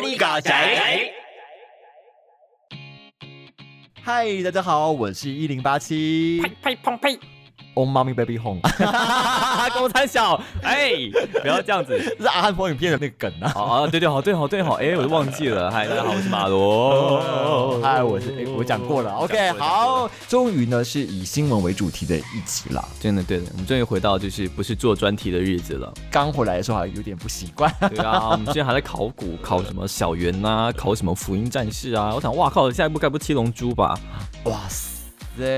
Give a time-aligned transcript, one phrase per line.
[0.00, 0.52] 你嘎仔。
[4.02, 6.40] 嗨，大家好，我是一零八七。
[6.40, 7.18] 呸呸砰呸！
[7.80, 8.60] Oh mommy baby home，
[9.72, 10.92] 公三小，哎，
[11.40, 11.98] 不要这样子。
[12.18, 13.50] 这是阿汉风影片的那个梗啊。
[13.54, 15.70] 哦哦，对对好，对好，对好，哎，我都忘记了。
[15.70, 17.80] 嗨，大家好，我是马罗。
[17.80, 19.14] 嗨，我是哎，我讲过了。
[19.14, 22.84] OK，好，终于呢是以新闻为主题的一集啦。
[23.00, 25.90] 真的对的，我们终于回到就是不是做专题的日子了。
[26.10, 27.74] 刚回来的时候还有点不习惯。
[27.88, 32.12] 对啊，我们之前还在考古，考什么小圆啊，考什么福音战士啊。
[32.14, 33.98] 我想，哇靠，下一步该不七龙珠吧？
[34.44, 34.99] 哇塞！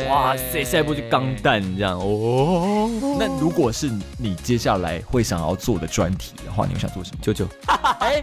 [0.09, 2.89] 哇塞，下一步就钢弹这样哦。
[3.19, 7.19] 那如果是你接下来会想要做的专题的话，你会想做什么？
[7.23, 7.47] 舅舅，
[8.01, 8.23] 哎，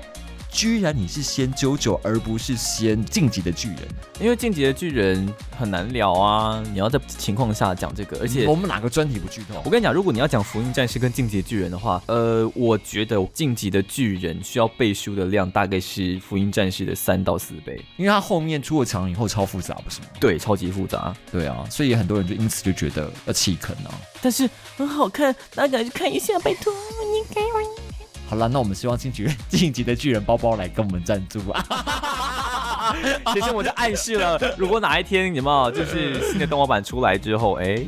[0.51, 3.79] 居然你是先九九，而不是先晋级的巨人，
[4.19, 6.61] 因为晋级的巨人很难聊啊。
[6.71, 9.61] 你要在情况下讲这个，而且我们哪个专题不剧透？
[9.63, 20.07] 我跟你讲，如果你要讲福音战士跟晋级的巨人的话，呃，我觉得晋级的巨人需要背书的量大概是福音战士的三到四倍，因为他后面出了场以后超复杂，不是吗？
[20.19, 21.15] 对，超级复杂。
[21.31, 23.93] 对啊，所以很多人就因此就觉得要弃坑啊。
[24.21, 27.78] 但是很好看，大家赶去看一下，拜托你给我。
[28.29, 32.95] 好了，那我们希望晋级晋级的巨人包包来跟我们赞助啊！
[33.33, 37.83] 其实我就暗示了，如果哪一天有没有就是新的动画版出来之后，哎，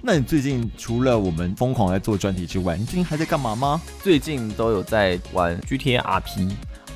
[0.00, 3.80] 那你最近除了我们疯狂在做专题之外，你最近还在干嘛吗？
[4.02, 6.50] 最近都有在玩 GTA RP。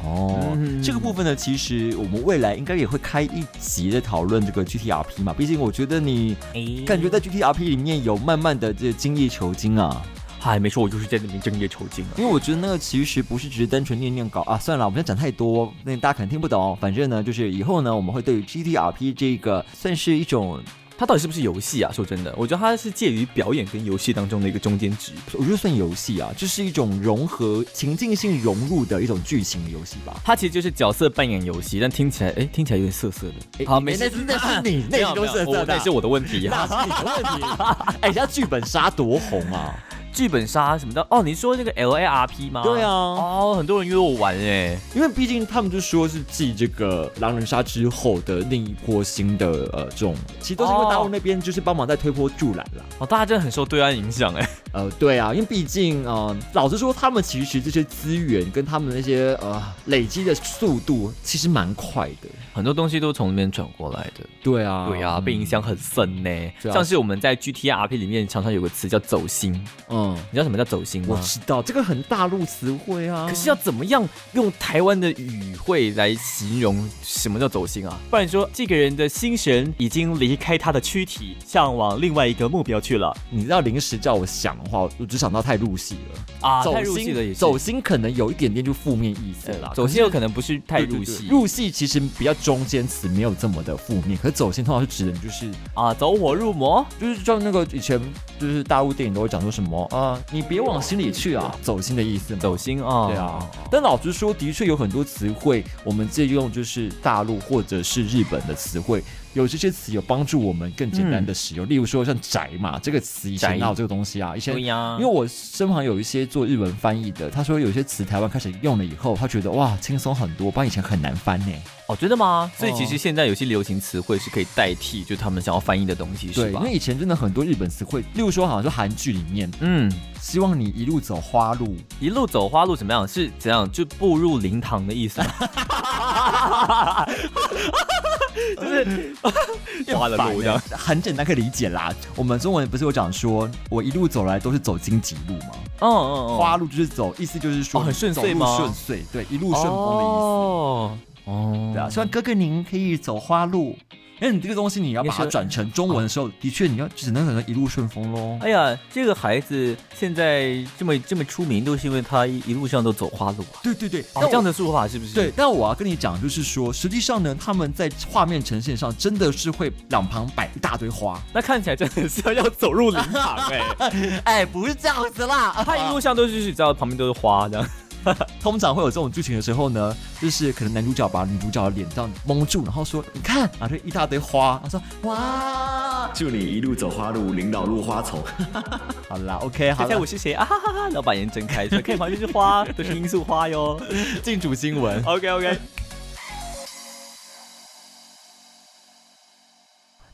[0.05, 5.33] 哦，嗯这个部分呢，其实我们未来应该也会开一集的讨论这个 GTRP 嘛。
[5.33, 10.03] 毕竟我觉得你哎感觉在 GTRP 里面有慢慢的这精益求精啊。
[10.47, 12.13] 嗨，没错，我就是在那边正业酬金了。
[12.19, 16.79] 因为我觉得那个其实不是只是单纯念念稿啊，算了，我们先讲太多，那大家可能听不懂。
[16.81, 20.63] 反正呢，就是以后呢，我们会对于 GTRP 这个算是一种，
[20.97, 21.91] 它到底是不是游戏啊？
[21.93, 25.11] 说真的，我觉得它是介于表演跟游戏当中的一个中间值。
[25.33, 30.21] 我觉得算游戏啊，就是一种融合情境性融入的一种剧情的游戏吧。
[30.25, 33.67] 它其实就是角色扮演游戏，但听起来，哎，听起来有点涩涩的。
[33.67, 36.69] 好，诶没事，那是 那是你，那是的那是我的问题啊。
[36.71, 37.97] 那是你的问题。
[38.03, 39.75] 哎，人家剧本杀多红啊！
[40.17, 42.63] 剧本杀什么的，哦，你说那个 L A R P 吗？
[42.63, 44.75] 对啊哦，很多人约我玩哎。
[44.95, 52.85] 因为毕竟他们就说是继这个狼人杀之后的另一波新的呃这种，其实都是因为大陆那边就是帮忙在推波助澜啦。
[52.99, 54.49] 哦，大家真的很受对岸影响哎。
[54.73, 62.29] 呃，对啊，因为毕竟呃，老实说，他们其实这些资源跟他们那些呃累积的速度其实蛮快的。
[62.53, 64.27] 很多东西都从那边转过来的。
[64.43, 66.31] 对啊，对啊，被影响很深呢。
[66.61, 71.09] 像是我们在 G T R P 里面常常有个词叫走心，嗯，你知道什么叫走心吗？
[71.11, 73.27] 我知道这个很大陆词汇啊。
[73.29, 77.99] 可是要怎么样用台湾的语汇来形容什么叫走心啊？
[78.11, 86.49] 不然说这个人的心神已经离开他的躯体，向往另外一个目标去了你知道临时叫我想的话，我只想到太入戏了。
[86.49, 86.63] 啊！
[86.63, 89.73] 走太入戏了也是走心可能有一点点就负面意思啦。
[89.75, 94.17] 走心有可能不是太入戏入戏其实比较中间词，没有这么的负面。
[94.19, 96.87] 可是走心通常是指的就是啊，走火入魔。
[97.01, 98.01] 就是像那个以前
[98.39, 102.41] 就是大陆电影都会讲说什么啊，你别往心里去啊，走心的意思嘛。
[102.41, 109.03] 走心啊，对啊，但老实说，的确有很多词汇，我们借用就是大陆或者是日本的词汇，
[109.33, 111.67] 有这些词有帮助我们更简单的使用。
[111.67, 114.37] 例如说像“宅”嘛，这个词以前宅哪有这个东西啊？
[114.37, 121.53] 以前对呀因为我身旁有一些做日文翻译的，他说有些词台湾开始用了以后，他觉得哇轻松很多，不然以前很难翻呢。
[121.89, 122.51] 哦，真的吗？
[122.59, 126.73] 所以其哦实现在有些流行词汇是可以代替，就他们想要翻译的东西，是吧因为？
[126.73, 129.89] 以前真的很多日本词汇，例如说好像说韩剧里面，嗯，
[130.21, 133.07] 希望你一路走花路，一路走花路怎么样？
[133.07, 133.71] 是怎样？
[133.71, 135.27] 就步入灵堂的意思吗？
[138.57, 139.15] 就是
[139.97, 140.61] 花了路这样。
[140.71, 141.95] 很简单可以理解啦。
[142.17, 145.51] 我们中文不是有讲说，我一路走来都是走荆棘路吗？
[145.81, 150.13] 嗯嗯嗯，花路就是走，意思就是说哦很顺遂吗顺遂，对，一路顺风的意思。
[150.13, 153.77] 哦哦，对啊，希望哥哥您可以走花路。
[154.19, 158.39] 因为你这个东西你要把它转成中文的时候，的确你要只能可能一路顺风喽。
[158.41, 163.61] 哎呀，这个孩子现在这么这么出名，都是因为他一一路上都走花路啊。
[163.63, 165.13] 对对对，哦这样的说法是不是？
[165.13, 171.23] 对，但我要跟你讲，就是说，实际上呢，他们在画面呈现上真的是会两旁摆一大堆花。
[171.35, 177.69] 那看起来真的是要走入灵堂哎、 哎，不是这样子啦，他一路上都是你知道旁边都是花这样。
[178.41, 188.23] 通常会有这种剧情的时候呢，就是可能男主角把女主角的脸这样蒙住，然后说：“你看，啊，这一大堆花。”他说：“哇，祝你一路走花路，领导入花丛。
[189.09, 190.81] ”好啦，OK， 好了猜猜我，是谁啊哈哈哈！
[190.85, 193.81] 然后把眼睁开，说看旁边是花，都是罂粟花哟。
[194.23, 195.03] 进主新闻。
[195.05, 195.59] OK OK，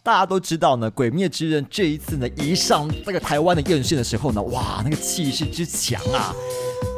[0.02, 6.34] 大家都知道呢，《鬼灭之刃》这一次呢，一上那个台湾的院线的时候呢，哇，那个气势之强啊！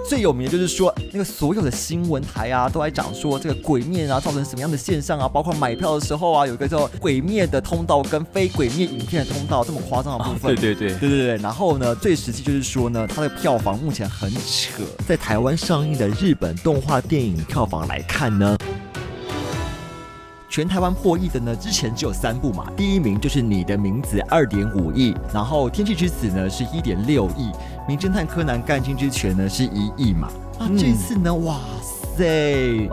[0.07, 10.55] 最有名的就是说，那个所有的新闻台啊，都在讲说这个鬼灭啊造成什么样的现象啊，包括买票的时候啊，有一个叫鬼灭的通道跟非鬼灭影片的通道这么夸张的部分。
[10.55, 18.57] 对对对对对对，然后呢，最实际就是说呢，它的票房目前很扯，在台湾上映的日本动画电影票房来看呢。
[20.51, 27.51] 全台湾破亿的呢，之前只有三部嘛，第一名就是你的名字二点五亿，然后天气之子呢是一点六亿，
[27.87, 30.29] 名侦探柯南干尽之拳呢是一亿嘛，
[30.59, 32.89] 那这次呢，哇塞，这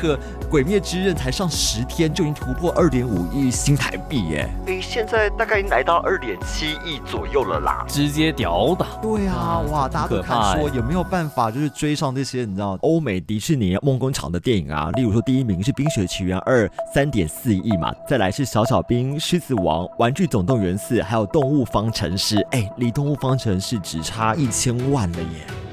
[0.00, 0.18] 个。
[0.52, 4.46] 鬼灭之刃才上十天就已经突破二点五亿新台币耶！
[4.66, 8.84] 哎，现在大概来到二点七亿左右了啦，直接屌的。
[9.00, 14.90] 对啊，哇，大家都看说有没有办法就是追上这些你知道欧美迪士尼梦工厂的电影啊？
[14.92, 22.36] 例如说第一名是《冰雪奇缘二》三点四亿嘛，再来是《小小兵》《狮子王》《玩具总动员四》还有《动物方程式》。
[22.50, 25.71] 哎，离《动物方程式》只差一千万了耶！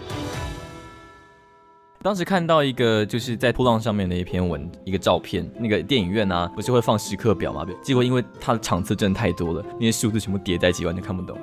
[2.01, 7.66] 当时看到一个就是在波浪上面的一篇文，一个照片，那个电影院啊，不是会放时刻表吗？
[7.84, 11.38] 结果因为它的场次真的太多了，那些数字全部叠在一起，完全看不懂，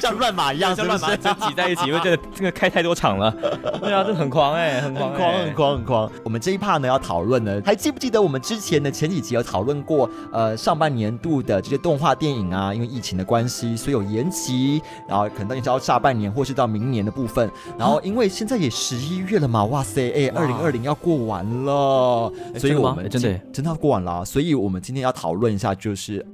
[0.00, 3.30] 像乱码一样，像乱码挤在一起，因为这个这个开太多场了。
[3.82, 6.10] 对啊，这很狂哎，很狂，很狂，很狂，很狂。
[6.24, 10.08] 我们这一 part 呢要讨论呢，还记不记得我们之前的前几集有讨论过？
[10.32, 17.50] 呃，上半年度的这些动画电影啊，因为疫情的关系，所以有延期，然后可能一直到下半年或是到明年的部分。
[17.78, 19.33] 然后因为现在也十一月。
[19.38, 26.24] 了嘛，哇塞，哎，二零二零要过完了，所以我们真的真的要过完了，所以我们今天要讨论一下，就是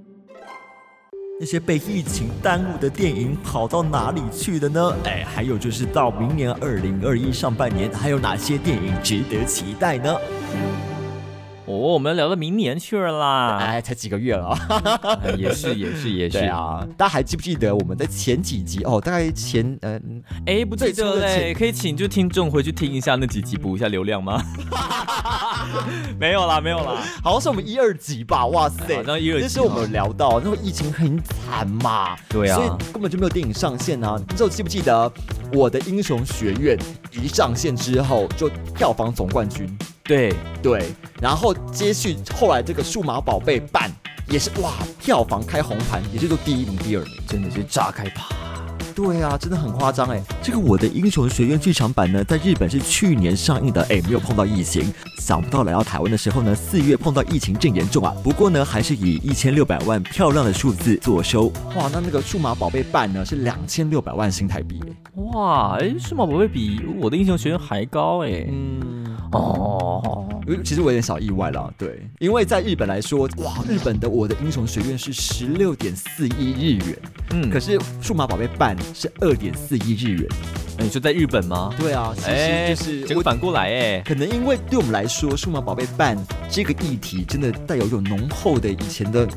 [1.38, 4.94] 那些被疫情耽误的电影跑到哪里去了呢？
[5.04, 10.14] 哎，还有就是到明年二零二一上半年，还有哪些电影值得期待呢？
[11.70, 13.58] 哦，我们聊到明年去了啦！
[13.58, 14.58] 哎，才几个月了，
[15.38, 16.84] 也是也是也是啊！
[16.96, 19.00] 大家还记不记得我们在前几集哦？
[19.00, 24.42] 大概前嗯，哎，不记得嘞，可以请就听众回去听一下那几集，补一下流量吗？
[26.18, 28.46] 没有啦，没有啦，好像是我们一二集吧？
[28.46, 34.16] 哇塞，好像一二集，那时候我们聊到那个疫情很惨嘛，对啊，所以根本就没有电影上线啊。
[34.18, 35.10] 你知道记不记得
[35.52, 36.76] 我的英雄学院
[37.12, 39.68] 一上线之后就票房总冠军？
[40.10, 40.88] 对对，
[41.22, 43.88] 然后接续后来这个数码宝贝办
[44.28, 48.26] 也是哇，票房开红盘，也就是第一名、第二名，真的是炸开啪！
[48.92, 50.20] 对啊，真的很夸张哎。
[50.42, 54.92] 这个我的英雄学院剧场版呢，在日本是去年上映的，哎，没有碰到疫情。
[55.18, 58.12] 想不到来到台湾的时候呢，四月碰到疫情正严重啊。
[58.24, 61.46] 不过呢，还是以一千六百万漂亮的数字做收。
[61.76, 64.80] 哇，那那个数码宝贝半呢是两千六百万新台币。
[65.14, 68.44] 哇，哎，数码宝贝比我的英雄学院还高哎。
[68.50, 68.99] 嗯。
[69.32, 70.28] 哦，
[70.64, 76.98] 其实我有点小意外了，对，因为在日本来说，哇，日本的我的英雄学院是十六点四亿日元，
[77.30, 80.28] 嗯，可是数码宝贝半是二点四亿日元，
[80.78, 81.72] 你说在日本吗？
[81.78, 86.18] 对啊，其实就是这个反过来哎，可能因为对我们来说，数码宝贝半
[86.50, 89.28] 这个议题真的带有一种浓厚的以前的。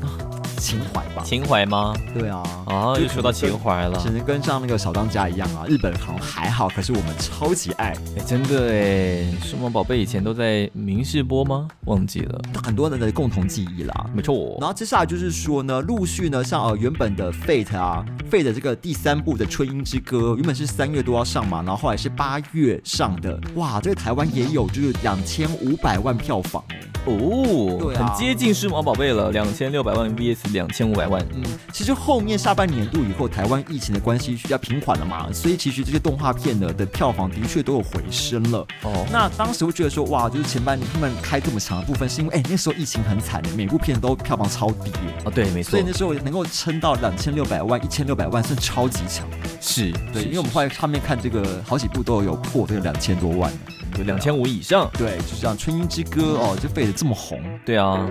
[0.64, 1.94] 情怀吧，情怀吗？
[2.18, 5.66] 对啊，啊，又说到情怀了，只能跟上那个小当家一样啊。
[5.68, 9.30] 日本好像还好，可是我们超级爱，哎，真的哎。
[9.42, 11.68] 数码宝贝以前都在明视播吗？
[11.84, 14.56] 忘记了，很多人的共同记忆啦，没错。
[14.58, 26.64] 然后接下来就是说呢，陆续呢，像呃原本的 Fate 啊，Fate 这个第三部的春樱之歌，原本是三月多要上嘛，然后后来是八月上的，哇，这个台湾也有就是两千五百万票房
[27.06, 30.38] 哦，对很接近数码宝贝了，两千六百万 VS。
[30.52, 31.42] 两千五百万，嗯，
[31.72, 38.58] 其实后面下半年度以后，台湾疫情的关系比较平缓了嘛，所以其实这些动画片呢的票房的确都有回升了。
[38.82, 44.92] 哦，那当时我觉得说，哇，就是前半年他们开这么长的部分，是因为哎那时候疫情很惨的，每部片都票房超低。
[45.24, 45.70] 哦，对，没错。
[45.70, 49.26] 所以那时候能够撑到两千六百万、一千六百万，算超级强。
[49.60, 53.50] 是对，因为我们后来上面看这个好几部都有破这个两千多万，
[53.98, 54.90] 有两千五以上。
[54.94, 57.40] 对，就像《春樱之歌》哦，就飞得这么红。
[57.64, 58.08] 对啊。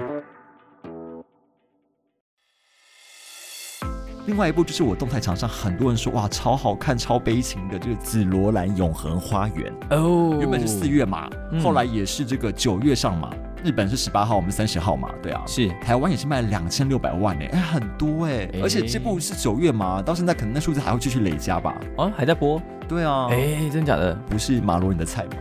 [4.26, 11.30] 另外一部就是我动态场上很多人说哇超好看超悲情的，就是《紫罗兰永恒花园》哦，原本是四月嘛，
[11.62, 13.30] 后来也是这个九月上嘛，
[13.66, 21.78] 日本是十八号，我们三十号嘛，对啊，是台湾也是卖了两千六百万呢，哎很多哎，而且这部是九月嘛，到现在可能那数字还会继续累加吧？
[21.98, 22.62] 啊还在播？
[22.88, 24.14] 对啊，哎真假的？
[24.30, 25.32] 不是马罗你的菜吗？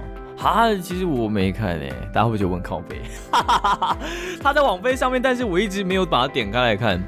[0.42, 3.00] 哈，其实我没看诶，大家会不会觉得我很靠背？
[4.42, 7.00] 他在网飞上面，但是我一直没有把它点开来看，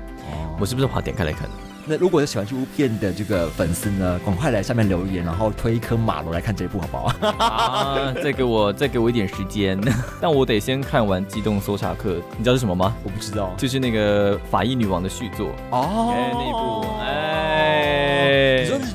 [0.61, 1.49] 我是不是把它点开来看？
[1.87, 7.13] 那如果是喜欢这部片的这个粉丝呢，赶快来下面留言，然后推一颗马罗来看这一部，好不好？
[7.45, 9.79] 啊，再给我再给我一点时间，
[10.19, 12.95] 但我得先看完《机动搜查课》，你知道是什么吗？
[13.03, 17.04] 我不知道，就是那个法医女王的续作哦，那部，哎，你说是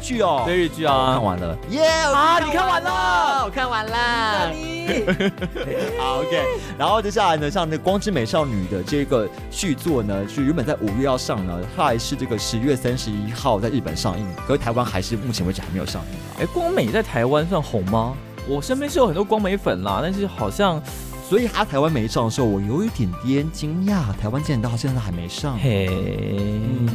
[0.10, 0.42] 剧哦。
[0.48, 1.86] 追日剧啊，看完了，耶！
[1.88, 4.50] 啊，你看完了，我看完了。
[6.00, 6.44] 好，OK。
[6.80, 16.42] 然后接下来呢，像那《光之美少女》的这个续作呢，是原本在五月要上呢，后来是这个十月三十一号在日本上映，可是台湾还是目前为止还没有上映啊。
[16.42, 18.16] 哎，光美在台湾算红吗？
[18.48, 20.82] 我身边是有很多光美粉啦，但是好像，
[21.30, 25.56] 所以他台湾没上的时候，我有一点点惊讶，台湾竟然到现在还没上。
[25.60, 26.90] 嘿，嗯，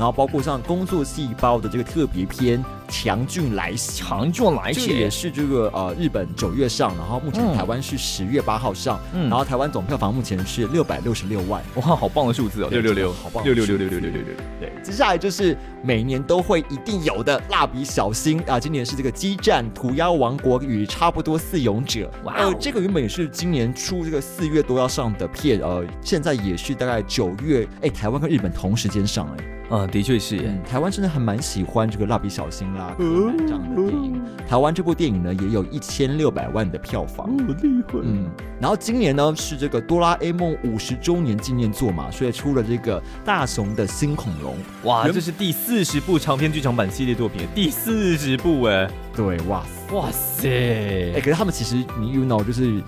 [0.00, 2.64] 然后包括像工作细胞的这个特别篇。
[2.90, 29.44] 强俊来袭，强俊来袭，这也是这个呃日本九月上，然后目前台湾是十月八号上，然后台湾总票房目前是六百六十六万，哇，好棒的数字哦，六六六，好棒，六六六六六六六六，对，接下来就是每年都会一定有的蜡笔小新啊，今年是这个激战涂鸦王国与差不多四勇者，哇，呃，这个原本也是今年初这个四月多要上的片，呃，现在也是大概九月，哎，台湾跟日本同时间上，哎。
[29.72, 30.36] 嗯，的确是，
[30.68, 34.22] 台湾真的还蛮喜欢这个蜡笔小新啦、柯南这样的电影。
[34.48, 37.98] 台湾这部电影呢，也有一千六百万的票房，厉害。
[38.02, 38.28] 嗯，
[38.60, 44.56] 然后今年呢是这个哆啦 A 梦五十周年纪念作嘛，所以出了这个大雄的新恐龙。
[44.84, 48.90] 哇，这是第四十部长篇剧场版系列作品，第四十部哎。
[49.14, 52.82] 对，哇塞，哇塞，哎，可是他们其实你 you know 就是。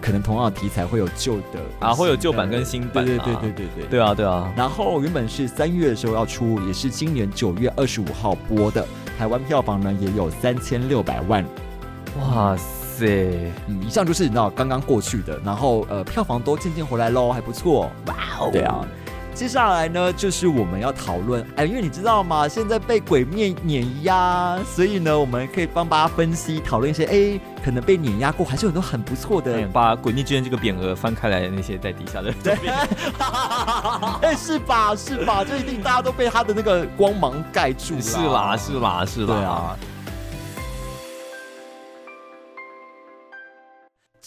[0.00, 4.52] 可能同样的题材会有旧的啊，会有旧版跟新版，对对对对对对，对啊对啊。
[4.56, 8.86] 然后原本是三月的时候要出，也是今年九月二十五号播的，
[9.18, 11.44] 台湾票房呢也有三千六百万。
[12.20, 13.06] 哇塞，
[13.66, 17.90] 嗯，以上就是你知道刚刚过去的，然后呃票房都渐渐回来喽，还不错。
[18.06, 18.86] 哇哦，对啊。
[19.38, 22.48] 接下来呢，就是我们要讨论，哎，因为你知道吗？
[22.48, 29.64] 现在被鬼面碾压，所以呢，我们可以帮大家分析、讨论一些，哎，可能被碾压过，还是有很多很不错的。
[29.68, 32.56] 把《鬼灭之刃》这个匾额翻开来，那些在底下的，对，
[34.22, 34.92] 哎，是吧？
[34.96, 35.44] 是吧？
[35.44, 38.00] 这一定大家都被他的那个光芒盖住了。
[38.00, 39.26] 是啦，是啦，是啦。
[39.28, 39.76] 对啊。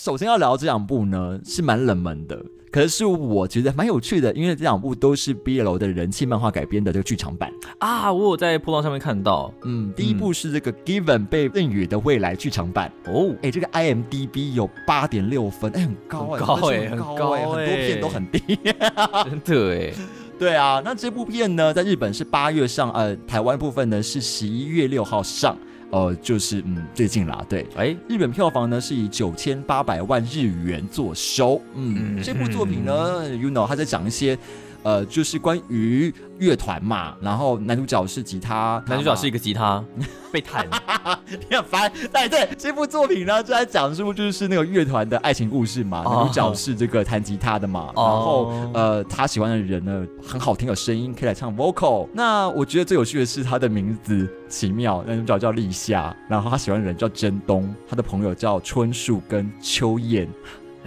[0.03, 2.43] 首先要聊这两部呢，是蛮冷门的。
[2.71, 7.53] 可是我觉得蛮有趣的，因为这两部都是 BL 的人气漫画改编的这个剧场版。
[7.77, 9.53] 啊，我有在铺浪上面看到。
[9.63, 12.91] 嗯，第一部是这个 Given 被赠予的未来剧场版。
[13.05, 18.41] 哦，哎，这个 IMDB 有八点六分，哎，很高哎，高哎，很高哎，很多片都很低，
[19.29, 19.93] 真的哎，
[20.39, 25.55] 对啊，那这部片呢，在日本是八月上，呃，台湾部分呢是十一月六号上。
[25.91, 34.37] 呃，就是嗯，最近啦，对，哎，日本票房呢是以九千八百万日元做收，嗯，这部作品呢，you know，他在讲一些。
[34.83, 39.83] 呃，就是关于乐团嘛，然后男主角是吉他，男主角是一个吉他
[40.31, 40.67] 被弹，
[41.49, 41.91] 你很烦。
[42.11, 52.07] 对对，这部作品呢就在讲述就是那个乐团的爱情故事嘛，男主角是这个弹吉他的嘛，然后呃他喜欢的人呢很好听的声音可以来唱 vocal。
[52.13, 60.27] 那我觉得最有趣的是他的名字奇妙，男主角叫立夏，然后他喜欢的人叫真冬，他的朋友叫春树跟秋叶。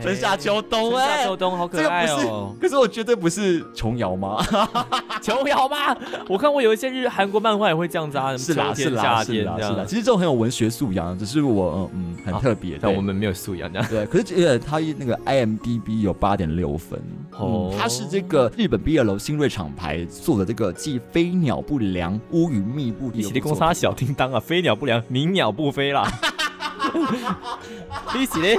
[0.03, 2.55] 春夏秋冬，哎夏，秋冬好可爱哦。
[2.61, 4.45] 可是我绝对不是琼瑶吗？
[5.23, 5.97] 琼瑶吗？
[6.29, 9.85] 我看过有一些日韩国漫画也会这样子啊，是啦是啦是啦是啦。
[9.87, 13.89] 其实这种很有文学素养，只是我嗯很特别，但我们没有素养这样。
[13.89, 17.01] 对，可是呃他那个 IMDB 有八点六分，
[17.39, 23.19] 哦，他是这个日本 BL 新锐厂牌做的这个既飞鸟不良、乌云密布的。
[23.19, 26.07] 你公司小叮当啊，飞鸟不良，鸣鸟不飞啦。
[28.15, 28.57] 你起嘞，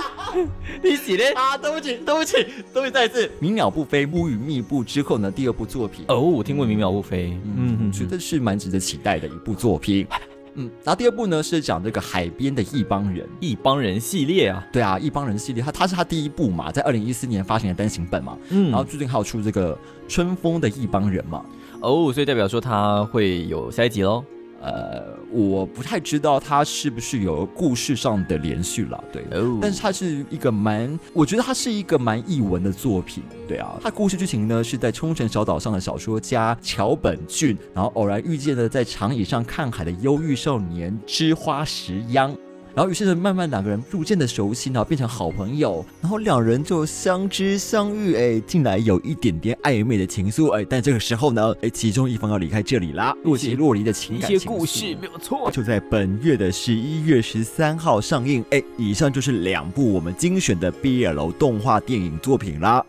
[0.84, 1.58] 你起嘞啊！
[1.58, 2.34] 对不起，对不起，
[2.74, 3.30] 对不起，再一次。
[3.40, 5.32] 鸣鸟不飞，乌云密布之后呢？
[5.32, 10.06] 第二部作品哦，我听过鸣鸟不飞，嗯，觉得是蛮值得期待的一部作品。
[10.58, 19.78] 嗯，然后第二部呢是讲这个海边的一帮人，一帮人系列啊，对啊，一帮人系列，它它是他第一部嘛，在二零一四年发行的单行本嘛，嗯，然后最近还有出这个
[20.08, 21.44] 春风的一帮人嘛，
[21.82, 24.24] 哦，所以代表说他会有下一集喽。
[24.66, 29.24] 呃，我不太知道它是不是有故事上的连续了，对，
[29.62, 42.36] 但是它是一个蛮，我觉得它是一个蛮译文的作品，对啊，它故事剧情呢是在冲绳小岛上的小说家桥本俊，然后偶然遇见了在长椅上看海的忧郁少年之花石央。
[42.76, 62.86] 然后于是呢，慢慢两个人逐渐的熟悉，然后变成好朋友，然后两人就相知相遇，哎，进来有一点点暧昧的情愫，哎，但这个时候呢，哎，其中一方要离开这里啦，若即若离的情感一些故事没有错，就在本月的十一月十三号上映，哎，以上就是两部我们精选的 BL 动画电影作品啦。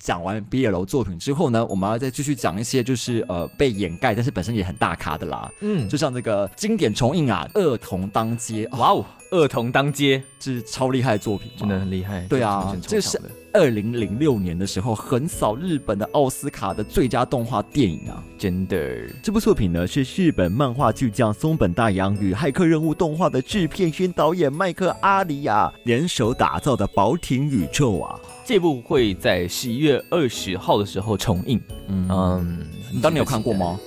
[0.00, 5.48] 讲完 BL 作品之后呢，我们要再继续讲一些就是呃被掩盖，但是本身也很大咖的啦。
[5.60, 8.66] 嗯，就像这个经典重映啊，《恶童当街》。
[8.78, 12.26] 哇哦，恶童当街，这是超厉害的作品，真的很厉害。
[12.28, 13.20] 对啊这是
[13.52, 18.22] 二零零六年的时候横扫日本的奥斯卡的最佳动画电影啊。
[18.38, 28.18] 真的这部作品呢是日本漫画巨匠松本大洋与骇客任务动画的制片兼导演麦克阿里亚联手打造的宝挺宇宙啊。
[28.44, 31.60] 这部会在十一月二十号的时候重映。
[31.86, 33.78] 嗯，嗯，你当年有看过吗？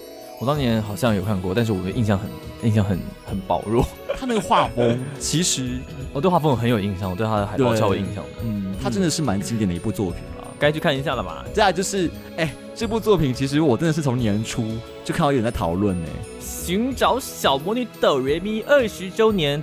[0.44, 2.30] 我当年好像有看过，但是我的印象很
[2.68, 3.88] 印象很很薄弱。
[4.20, 5.80] 他那个画风其实，
[6.12, 10.46] 我对画风很有印象，我对他的海报对超有印象的，嗯，他真的是蛮经典的一部作品了。
[10.60, 11.46] 该去看一下了吧？
[11.54, 14.66] 再来就是，哎、这部作品其实我真的是从年初
[15.06, 16.10] 就看到有人在讨论呢。
[16.40, 19.62] 寻找小魔女哆瑞咪二十周年。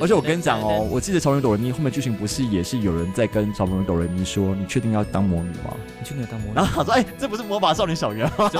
[0.00, 5.76] 而且我跟你讲哦，，我记得小魔女哆瑞咪后面剧情不是也是有人在跟小魔女哆瑞咪说，你确定要当魔女吗？
[5.98, 6.66] 你确定要当魔女然？
[6.66, 8.50] 后他说，哎、这不是魔法少女小圆吗？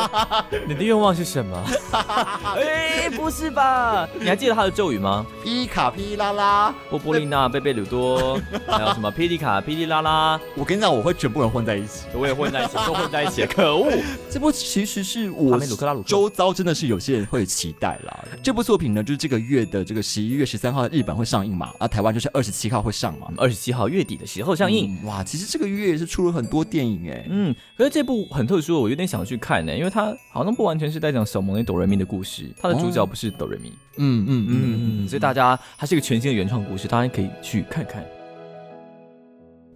[0.68, 1.64] 你的愿望是什么？
[2.56, 4.06] 哎，不是吧？
[4.18, 5.26] 你还记得他的咒语吗？
[5.42, 6.74] 皮卡皮拉拉。
[6.90, 12.06] 波波丽娜、贝贝鲁多，还有什么 霹雳卡、霹雳拉拉，我跟你讲，我会全部人混在一起。
[12.14, 13.90] 我也混在一起， 都混在一起，可恶！
[14.30, 18.24] 这部其实是我哈梅鲁克拉鲁克周遭真的是有些人会期待啦。
[18.42, 23.32] 这部作品呢，就是这个月的这个十一月十三号日本会上映嘛，啊，台湾就是二十七号会上嘛。
[23.36, 24.98] 二十七号月底的时候上映。
[25.02, 27.26] 嗯哇，其实这个月也是出了很多电影哎。
[27.28, 38.04] 嗯，可是这部很特殊，我有点想去看呢，因为它好像不完全是在讲小魔女哆瑞咪的故事，它的主角不是哆瑞咪，嗯嗯嗯嗯，所以大家它是一个全新的原创故事，大家可以去看看。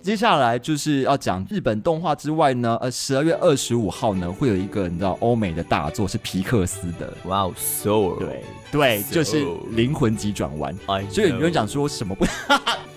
[0.04, 10.74] 接下来就是要讲日本动画之外呢，呃，十二月二十五号呢会有一个你知道欧美的大作是皮克斯的，哇哦，so 对对就是《灵魂急转弯》。
[10.92, 12.26] 哎，所以有人讲说什么不，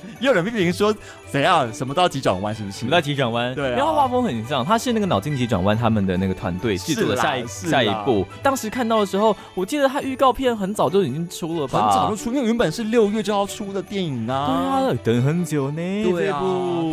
[0.20, 0.94] 也有人批评说
[1.32, 2.80] 怎样什么都要急转弯，是不是？
[2.80, 3.54] 什么叫急转弯？
[3.54, 8.26] 对啊因为画风很像，它是那个脑筋急转弯他们的那个团队制作的下一下一部。
[8.42, 11.96] 当时看到的时候，我记得它预告片很早就已经出了吧很？
[11.96, 14.92] 早就出，因为原本是六月就要出的电影啊对啊。
[14.92, 16.04] 啊，等很久呢。
[16.04, 16.42] 对啊，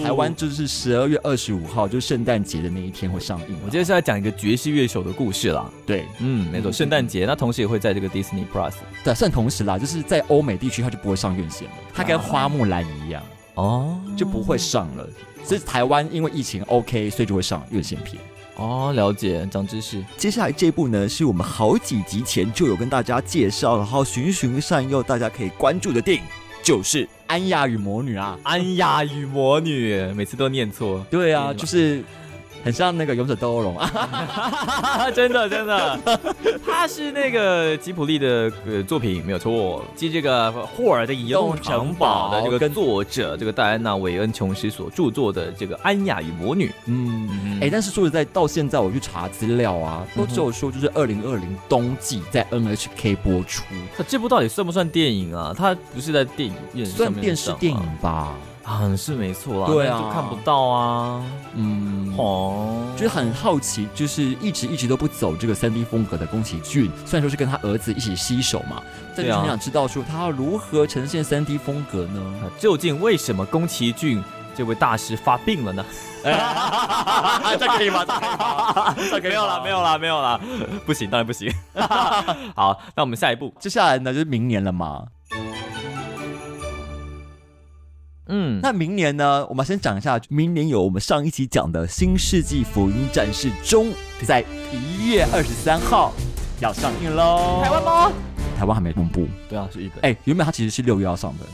[0.03, 3.61] 台湾就是十二月二十五号，就是圣诞节的那一天会上映啊。
[3.65, 5.65] 我今天是要讲一个爵士乐手的故事啦。
[5.87, 8.73] 对嗯，没错，圣诞节，那同时也会在这个 Disney Plus。
[9.05, 13.04] 对，算同时啦，就是在欧美地区它就不会上院线了，它跟花木兰一样
[13.55, 15.09] 哦，就不会上了。
[15.45, 18.21] 所以台湾因为疫情 OK，所以就会上院线片。
[18.57, 20.03] 哦，了解，长知识。
[20.17, 26.25] 接下来这部呢，是我们好几集前就有跟大家介绍，然后循循善诱，大家可以关注的电影，
[26.63, 28.39] 就是《安雅与魔女》啊。
[28.45, 31.05] 安雅与魔女，每次都念错。
[31.11, 32.05] 对啊，嗯就是
[32.65, 35.11] 很像那个《勇者斗恶龙》 啊。
[35.11, 36.01] 真的真的，
[36.67, 46.69] 他是那个吉普力的呃作品没有错，继这个霍尔的移动城堡的这个作者这个戴安娜韦恩琼斯所著作的这个《安雅与魔女》。
[46.87, 53.63] 嗯，哎、但是说实在，到现在我去查资料啊，都只有说就是二零二零冬季在 NHK 播出，
[53.99, 55.55] 那这部到底算不算电影啊？
[55.57, 58.35] 它不是在电影院算电视电影吧？
[58.65, 61.23] 啊，是没错啊，对啊就看不到啊。
[61.55, 62.15] 嗯。
[62.17, 68.81] 哦，就是很好奇，就是一直一直都不走这个三 D 风格的宫崎骏，虽然说是跟他儿子一起携手嘛，
[69.17, 72.21] 但是很想知道说他要如何呈现三 D 风格呢？
[72.41, 74.23] 那究竟为什么宫崎骏
[74.57, 75.85] 这位大师发病了呢？
[77.59, 78.05] 这可以吗？
[79.11, 79.35] 这可以吗？
[79.35, 80.41] 没有了，没有了，没有了，
[80.87, 81.53] 不行，当然不行。
[82.55, 85.05] 好，那我们下一步，接下来呢，就是明年了嘛。
[88.27, 93.87] 嗯，那明年呢，我们先讲一下，明年有我们上一期讲的《新世纪福音战士中》，
[94.25, 96.13] 在一月二十三号
[96.61, 97.61] 要上映喽。
[97.63, 97.83] 台湾？
[97.83, 98.13] 吗？
[98.59, 99.27] 台湾还没公布。
[99.49, 100.11] 对啊，是日本。
[100.11, 101.47] 哎、原本它其实是六月要上的。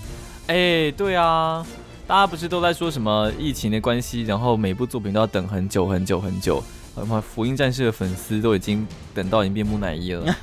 [0.47, 1.67] 哎、对啊，
[2.07, 6.63] 大家不是都在说什么疫情的关系，然后每部作品都要等很久很久很久。
[6.95, 10.37] 什么福音战士的粉丝都已经等到已经变木乃伊了，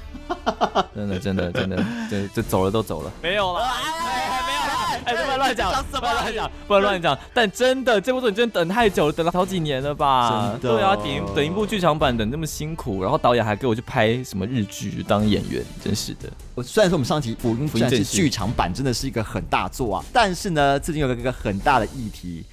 [0.95, 4.56] 真的真的真的，这这走了都走了，没有了，哎没有了，
[5.05, 7.17] 哎不能乱讲，不能乱讲，不能乱讲。
[7.33, 10.51] 但真的这部作品真的等太久了，等了好几年了吧？
[10.53, 16.29] 真的对啊，等一等一部剧场版等那么辛苦，然后导演还给我去拍什么日剧当演员，真是的。
[16.55, 22.43] 我虽然说我们上期《福音战士福音战》士剧场版真的是一个很大作啊，但是呢，最近有一个很大的议题，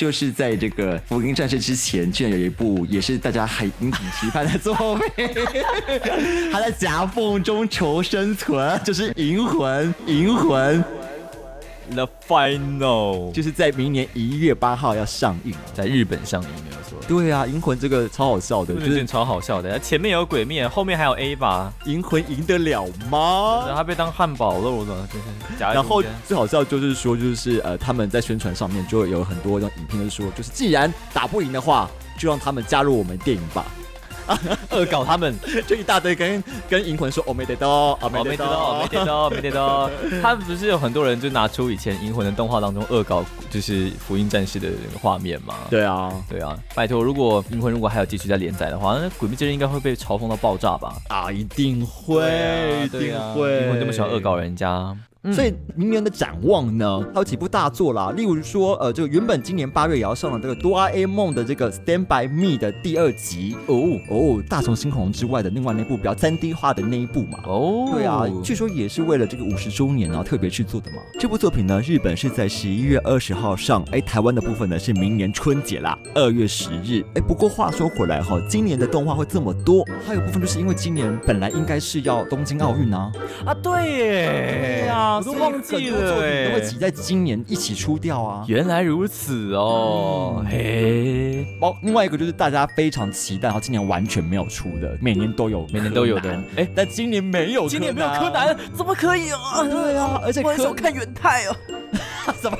[0.00, 5.28] 就是在这个《福音战士》之前，居然有一部也是大家很引颈期盼的作品，
[6.50, 10.82] 他在夹缝中求生存，就是《银魂》，《银魂》
[11.94, 15.52] The Final 就是在明年一月八号要上映。
[15.74, 16.48] 在日本上映。
[17.10, 23.62] 对啊，《银魂》这个超好笑的，就是超好笑的，前面有鬼灭，后面还有 A 吧，《银魂》赢得了然吗？
[23.62, 33.66] 后他被当汉堡肉了，真是夹在然后最好笑就是说，就是呃，他们在宣传上面就有很多那种影片，就是说，就是既然打不赢的话，就让他们加入我们电影吧。
[34.70, 35.34] 恶搞他们，
[35.66, 37.68] 就一大堆跟跟银魂说哦没得到，
[38.00, 39.90] 哦没得到，没得到，没得到。
[40.22, 44.68] 他们不是有很多人就拿出以前银魂的动画当中恶搞，就是福音战士的
[45.00, 45.54] 画面吗？
[45.68, 46.56] 对啊，对啊。
[46.74, 50.94] 拜托，如果银魂如果还有继续在连载的话，那鬼灭之刃应该会被嘲讽到爆炸吧？
[51.08, 53.62] 啊，一定会，一定会。
[53.64, 54.96] 银魂这么喜欢恶搞人家。
[55.34, 63.54] 所以明年的展望呢，还有几部大作啦，例如说，呃，这个原本今年八月也要上的这个哆啦 A 梦的这个 Stand by Me 的第二集。
[63.66, 64.00] 哦。
[64.08, 67.38] 哦，大雄星空之外的另外那部比较三 D 化的那一部嘛。
[67.44, 71.02] 哦，对啊，据说也是为了这个五十周年然后特别去做的嘛。
[71.18, 77.04] 这部作品呢，日本是在十一月二十号上，哎，台湾的部分呢是明年春节啦，二月十日。
[77.14, 83.12] 哎，不过话说回来哈，今年的动画会这么多，还有部分就是因为今年本来应该是要东京奥运啊。
[83.44, 85.09] 啊，对耶，对啊。
[85.16, 88.44] 我都忘记了哎，都会挤在今年一起出掉啊！
[88.48, 91.46] 原来如此哦，嘿。
[91.60, 96.30] 包，另外一个就是大家非常期待，然后今年完全没有出的，每年都有，每年都有的。
[96.56, 99.62] 哎，但今年没有，今年没有柯南，怎么可以啊？
[99.64, 101.56] 对啊，而且我想看元太哦。
[102.40, 102.58] 怎么？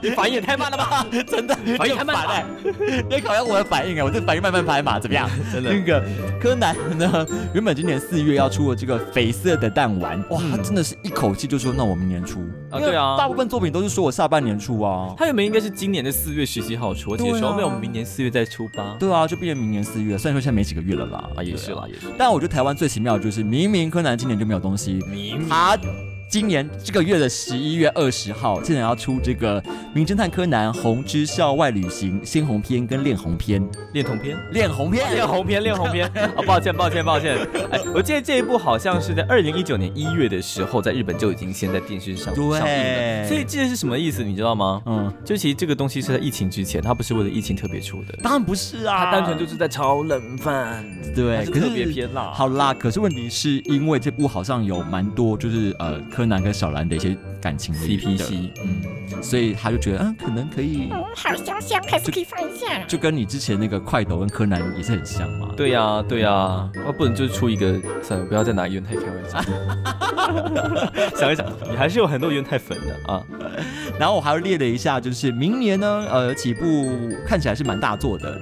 [0.00, 1.06] 你反应也太慢了吧？
[1.26, 2.44] 真的，反应太慢了。
[3.10, 5.28] 你考验我的反应啊，我这反应慢慢拍嘛，怎么样？
[5.52, 5.72] 真的。
[5.72, 6.02] 那个
[6.40, 7.26] 柯南呢？
[7.52, 12.78] 原本今年四月要出的这个绯色的弹丸，哇，他真的是一口气就说那我明年出啊？
[12.78, 15.14] 对啊，大部分作品都是说我下半年出啊。
[15.16, 18.96] 他原本应该是今年的四月十七号出，而且说没有明年四月再出吧？
[18.98, 20.16] 对啊，就变成明年四月。
[20.16, 22.06] 虽然说现在没几个月了啦，啊，也是啦，也是。
[22.18, 25.78] 但我觉得台湾最奇妙的就是明明柯南今年就没有东西，明他。
[26.32, 29.60] 今年这个月的十一月二十号，竟然要出这个
[29.92, 36.08] 《名侦探柯南：红之校外旅行》鲜红篇跟恋红篇，恋童篇，恋红篇，恋红篇，恋红篇。
[36.08, 37.36] 啊， 抱歉，抱歉，抱歉。
[37.70, 43.28] 哎，我记得这一部好像是在二零一九年一月的时候，在日本就已经先在电视上上映了。
[43.28, 44.24] 所以这是什么意思？
[44.24, 44.80] 你知道吗？
[44.86, 48.18] 嗯，就其实这个东西是在疫情之前，它不是为了疫情特别出的。
[48.22, 50.82] 当然不是啊，它单纯就是在炒冷饭。
[51.14, 52.30] 对，特别偏辣。
[52.32, 56.92] 好啦，可是问题是因为这部好像有蛮多，就是呃，柯南跟小兰的。
[56.92, 65.52] 一些感情的 CP，嗯，所以他就觉得，嗯，可能可以，好香香，还是可以放一下，就跟你之前那个快斗跟柯南也是很像嘛。
[65.56, 69.40] 对呀，对呀，那不能就出一个，算了，不要再拿元太开玩笑。
[71.18, 73.20] 想一想，你还是有很多元太粉的啊。
[73.98, 78.40] 然后我还要列了一下，就是明年呢，呃，几部看起来是蛮大作的。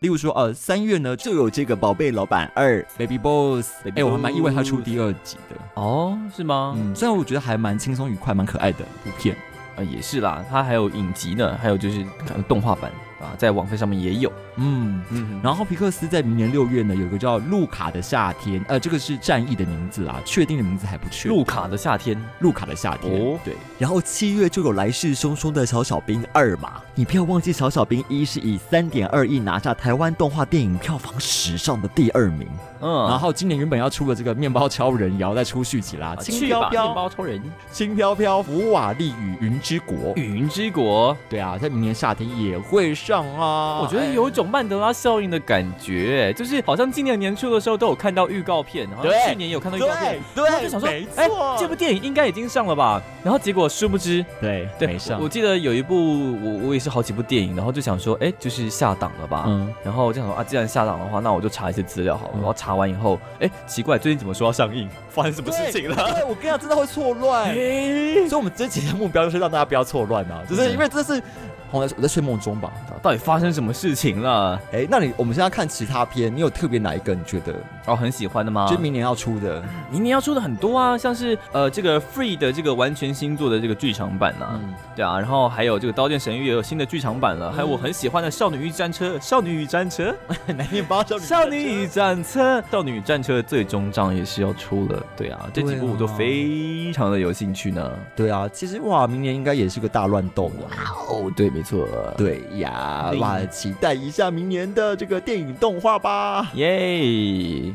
[0.00, 6.72] 例如说，呃，三月呢就有这个《宝贝老板二》Baby Boss，哎，我还蛮意外他出第二集的哦，是吗？
[6.76, 9.36] 嗯，虽然我觉得还蛮轻松愉快、蛮可爱的部片，
[9.74, 12.92] 呃，也是啦，它还有影集呢，还有就是可能动画版。
[13.20, 21.28] 啊，在网飞上面也有，嗯嗯，然后皮克斯在明年六月呢，有个叫《路卡的夏天》，呃，这个是战役的名字啊，确定的名字还不确。
[21.28, 23.54] 路卡的夏天，路卡的夏天，哦，对。
[23.78, 32.48] 然后七月就有来势汹汹的小小兵二嘛，你不要忘记小小兵一是以三点二亿拿下台湾动画电影票房史上的第二名。
[32.80, 43.80] 嗯，然后今年原本要出的这个面包超人也要再出续集啦，轻飘飘面包超人，轻飘飘福瓦利与云之国，云之国，对啊，在明年夏天也会上啊。
[43.80, 53.00] 我觉得有一种曼德拉效应的感觉，就是好像今年年初的时候都有看到预告片，然后去年有看到预告片，对，就想说，哎，这部电影应该已经上了吧？
[53.24, 55.20] 然后结果殊不知，对，对，没上。
[55.22, 59.44] 我记得有一部我我也是好几部电影，然后就想说，哎，就是下档了吧？
[59.46, 62.34] 嗯，然后我就想说啊，既然下档的话，那我就查一些资料好了。
[62.34, 63.48] 然后查完以后，哎。
[63.66, 64.88] 奇怪，最近怎么说要上映？
[65.08, 65.94] 发生什么事情了？
[65.94, 67.54] 对，我跟你讲，真的会错乱。
[67.54, 71.22] 所以，我们这期的目标就是让大家不要错乱啊，就是因为这是。
[71.70, 74.60] 我在我在睡梦中吧，到底发生什么事情了？
[74.72, 77.54] 哎，那你我们现在看其他片，你有特别哪一个你觉得
[77.86, 78.66] 哦很喜欢的吗？
[78.70, 84.58] 就明年要出的，明年要出的很多啊，像是呃这个 Free 的这个完全新作的这个剧场版呐，
[84.96, 90.14] 对啊，然后还有这个刀剑神域也有新的剧场版了，还有我很喜欢的少女与战车，少女与战车，
[90.56, 91.24] 哪面包少女？
[91.24, 97.92] 少女与战车，少女与战车最终章也是要出了，对啊，这几部我都非常的有兴趣呢。
[98.16, 100.70] 对啊，其实哇，明年应该也是个大乱斗哇
[101.10, 101.52] 哦，对。
[101.58, 107.74] 没错，对呀，哇，期待一下明年的这个电影动画吧，耶！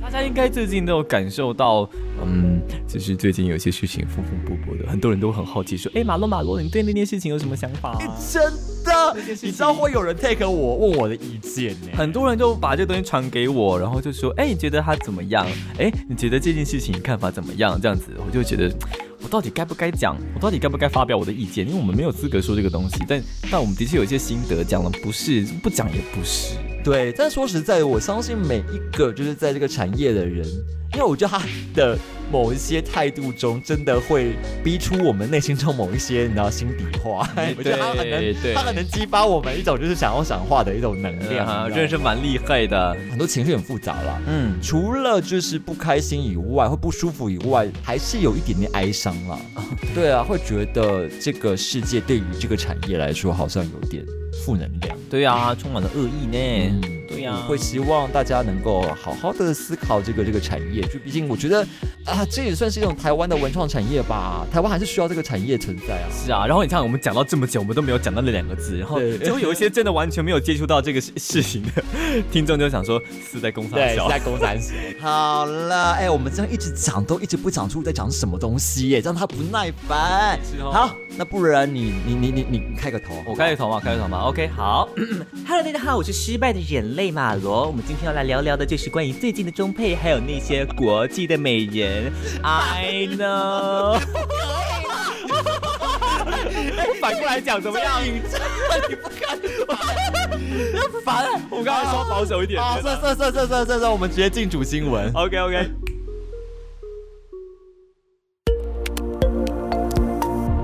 [0.00, 2.11] 大家应该最近都有感受到，嗯。
[2.92, 7.98] 就是最近有些事情风风波波的，很多人都很好奇，说：“哎，马洛马洛，你对那件事情有什么想法？”
[8.30, 8.42] 真
[8.84, 11.88] 的，你知道会有人 take 我问我的意见呢？
[11.96, 15.46] 很多人就把这个东西传给我，然后就说：“哎，你觉得他怎么样？
[15.78, 18.70] 哎，你觉得这件事情看法怎么样？”这样子，我就觉得。
[19.24, 21.64] 我到底该不该讲，我到底该不该发表我的意见？
[21.64, 26.56] 因为我们没有资格说这个东西，但但我们的确有一些心得，讲了不是，不讲也不是。
[26.82, 30.44] 对，但说实在，我相信每一个就是在这个产业的人，
[30.94, 31.42] 因为我觉得他
[31.74, 31.98] 的
[32.30, 37.28] 某一些态度中，真的会逼出我们内心中某一些你知道心底话。
[37.56, 41.46] 我觉得他很能，他很能激发我们一种就是想要讲话的一种能量。
[41.46, 42.96] 啊，真的是蛮厉害的。
[43.10, 44.20] 很多情绪很复杂啦。
[44.26, 49.38] 嗯，除了就是不开心以外，或不舒服以外，还是有一点点哀伤啦。
[49.94, 54.04] 对啊，会觉得这个世界对于这个产业来说，好像有点
[54.44, 54.96] 负能量。
[55.10, 57.01] 对啊，充满了恶意呢。
[57.22, 60.82] 对呀、会希望大家能够好好的思考这个这个产业。
[60.82, 61.62] 就毕竟我觉得
[62.04, 64.44] 啊，这也算是一种台湾的文创产业吧。
[64.50, 66.06] 台湾还是需要这个产业存在啊。
[66.10, 71.82] 是啊，然后你看，我们讲到这么久，我们都没有讲到那两个字，然后对就会有一些真的完全没有接触到这个事 事情的
[72.32, 74.72] 听众就想说是在攻啥对，小是在公三十。
[75.00, 80.38] 好了，哎、我们这样一直讲，都一直不讲出在讲什么东西耶，这样他不耐烦。
[80.60, 84.88] 哦好，那不然你你你你你开个头，我开个头嘛，开个头嘛，OK，好，
[85.46, 87.66] Hello，大家好，我是失败的人类马罗。
[87.66, 92.12] 我们今天要来聊聊的就是关于最近的中配，还有那些国际的美人。
[92.42, 94.00] I know，
[95.28, 98.02] 我反过来讲怎么样？
[98.02, 98.20] 你
[98.96, 99.38] 不看，
[101.04, 102.60] 烦，我刚才说保守一点。
[102.60, 105.12] 啊，算算算算算算算，我们直接进主新闻。
[105.14, 105.70] OK OK，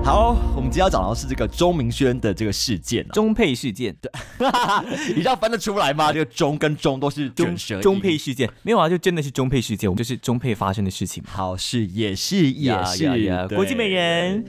[0.09, 4.11] 好，我们今天要讲的是这个钟明轩的这个事件啊，中配事件，对。
[5.13, 6.11] 你知道分得出来吗？
[6.11, 8.49] 这个钟跟钟都是中卷舌音中配事件。
[8.63, 11.29] 没有啊，就真的是中配事件，我们就是中配发生的事情嘛。
[11.31, 13.03] 好是也是也呀是。
[13.03, 14.43] 呀呀对国际美人，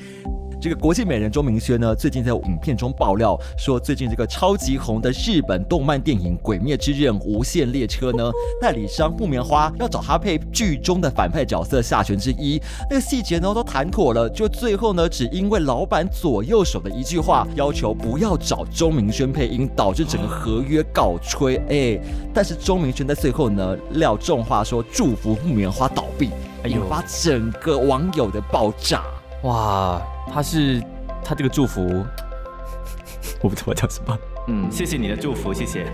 [0.60, 21.56] 这个国际美人钟明轩呢，最近在影片中爆料说，最近这个超级红的日本动漫电影《鬼灭之刃：无限列车》呢，代理商木棉花要找他配剧中的反派角色下泉之一，那个细节呢都谈妥了，就最后呢，只因为老板左右手的一句话，要求不要找钟明轩配音，导致整个合约告吹。
[21.70, 21.98] 哎，
[22.34, 26.28] 但是钟明轩在最后呢，撂重话说祝福木棉花倒闭，
[26.64, 29.02] 哎呦引发整个网友的爆炸。
[29.44, 29.98] 哇，
[30.32, 30.80] 他是
[31.24, 31.82] 他这个祝福，
[33.42, 34.16] 我不知道叫什么。
[34.50, 35.86] 嗯，谢谢你的祝福，谢谢，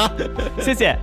[0.60, 0.94] 谢谢。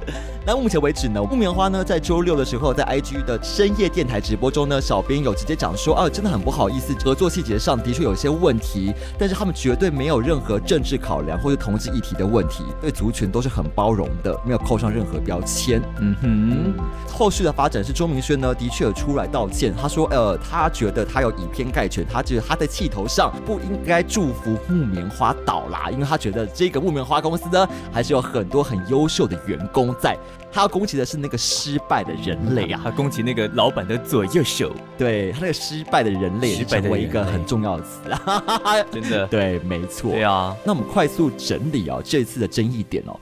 [0.43, 15.79] 那目前为止呢，木棉花呢在周六的时候，在 IG 的深夜电台直播中呢，小编有直接讲说，啊，真的很不好意思，合作细节上的确有一些问题，但是他们绝对没有任何政治考量或者同志议题的问题，对族群都是很包容的，没有扣上任何标签。
[15.99, 16.73] 嗯哼，
[17.07, 19.71] 后续的发展是周明轩呢，的确有出来道歉。
[19.79, 30.17] 他说，呃，他觉得他有以偏概全，他觉得他在气头上不应该祝福木棉花倒啦，因为他觉得这个木棉花公司呢，还是有很多很优秀的员工在。
[30.53, 38.83] 他要攻击的是那个失败的人类啊，他攻击那个老板的左右手，对他那个失败的人类失败的成为一个很重要的词啊。
[38.91, 39.25] 真的。
[39.27, 40.11] 对，没错。
[40.11, 43.17] 对啊，那我们快速整理啊、这次的争议点哦。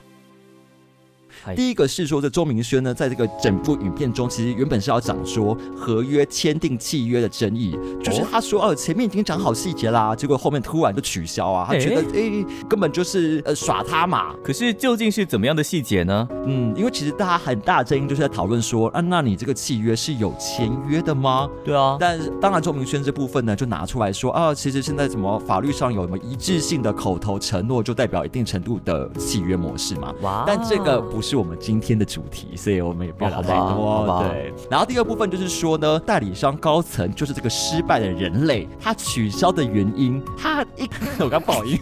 [1.42, 16.28] 嗨第一个是说，这周明轩呢，在这个整部影片中，其实原本是要讲说合约签订契约的争议，就是哦他说哦，前面已经讲好细节啦，结果后面突然就取消啊，他觉得诶根本就是呃耍他嘛，可是究竟是怎么样的细节呢？
[16.44, 21.48] 嗯，因为其实大家很大的争议就是在讨论说啊，那你这个契约是有签约的吗？
[21.64, 30.12] 对啊，但是当然，周明轩这部分呢，就拿出来说啊，其实现在什么法律上有什么一致性的口头承诺，就代表一定程度的契约模式嘛。
[30.20, 34.24] 哇但这个不是我们今天的主题，所以我们也不要聊太多。
[34.28, 34.52] 对。
[34.70, 40.88] 然后第二部分就是说呢，代理商高层就是这个失败的人类，他取消的原因，他一
[41.18, 41.78] 我刚爆音，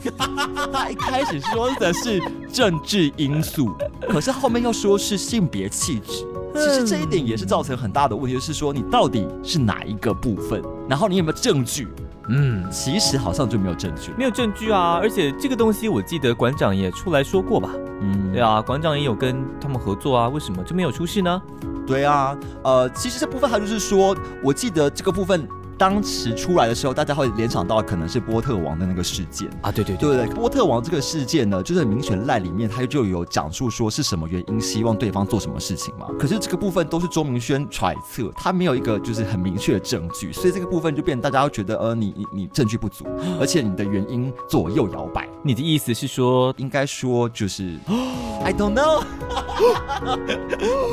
[0.72, 2.20] 他 一开始说的是
[2.52, 3.74] 政治因素，
[4.08, 6.24] 可是后面又说是性别气质。
[6.54, 11.86] 其实这一点也是造成很大的问题，就是说你到底是哪一个部分，然后你有没有证据？
[12.28, 14.12] 嗯，其实好像就没有证据。
[14.16, 17.70] 没有证据啊，而且这个东西我记得馆长也出来说过吧？
[18.00, 21.42] 嗯对啊，馆长也有跟他们合作啊，为什么就没有出事呢？
[21.86, 24.14] 对啊，呃，其实这部分还就是说，
[24.44, 29.48] 我记得这个部分当时出来的时候，大家会联想到可能是波特王的那个事件。
[29.62, 30.26] 啊，对对对不对？
[30.34, 36.08] 波特王这个事件呢，就是很明显赖里面他就有讲述说是什么原因希望对方做什么事情嘛。
[36.18, 43.06] 可是这个部分都是周明轩揣测，他没有一个就是很明确的证据，所以这个部分就变大家会觉得呃你你你证据不足，
[43.40, 45.28] 而且你的原因左右摇摆。
[45.44, 47.78] 你的意思是说，应该说就是
[48.44, 49.02] I don't know，
[50.02, 50.32] 我没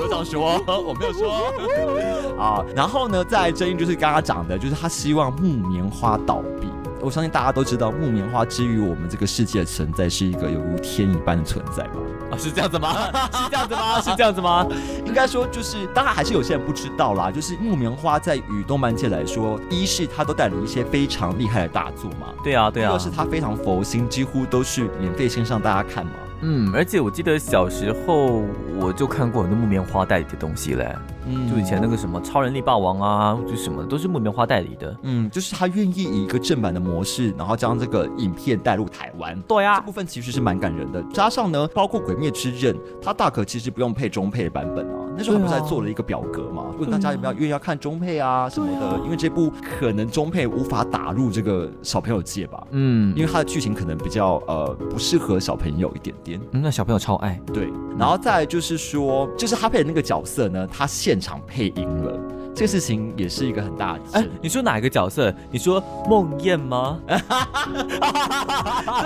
[0.01, 2.63] 有这样说，我没有说 啊。
[2.75, 6.67] 然后呢，再来争议就是刚刚讲的，就是他希望木棉花倒闭。
[7.01, 11.93] 我相信大家都知道，木棉花之于我们这个世界的存在是一个犹如天一般的存在吧。
[12.31, 13.11] 啊， 是这样子吗？
[13.31, 14.01] 是这样子吗？
[14.01, 14.65] 是这样子吗？
[15.05, 17.29] 应该说就是，当然还是有些人不知道啦。
[17.29, 22.97] 就是木棉花在与动漫界来说，一是它都带了一些非常厉害的大作嘛，对啊，对啊二。
[22.97, 26.13] 是它非常佛心，几乎都是免费先上大家看嘛。
[26.41, 28.41] 嗯，而且我记得小时候
[28.79, 30.95] 我就看过很多木棉花代理的东西嘞，
[31.27, 34.95] 嗯就以前那个什么超人力霸王啊，就什么都是木棉花代理的。
[35.03, 39.35] 嗯，就是他愿意以一个正版的模式，然后将这个影片带入台湾。
[39.35, 44.99] 这对啊，这部分其实是蛮感人的，加上呢，包括《鬼灭之刃》，他大可其实不用配中配的版本啊。
[45.17, 56.39] 那时候他不是还做了一个表格嘛，问大家有没有愿意要看中配啊什么的，因为这部可能中配无法打入这个小朋友界吧，嗯，因为它的剧情可能比较呃不适合小朋友一点点。
[56.51, 57.39] 嗯那小朋友超爱。
[57.53, 62.19] 对，然后再来就是说，就是他配的那个角色呢，他现场配音了，
[62.55, 65.33] 这个事情也是一个很大的哎你说哪一个角色？
[65.51, 66.99] 你说梦魇吗？
[67.07, 67.17] 对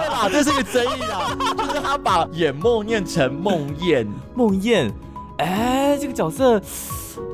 [0.09, 4.91] 啦，这是一个争议啊，就是他把演梦念成梦魇，梦魇，
[5.37, 6.61] 哎，这个角色，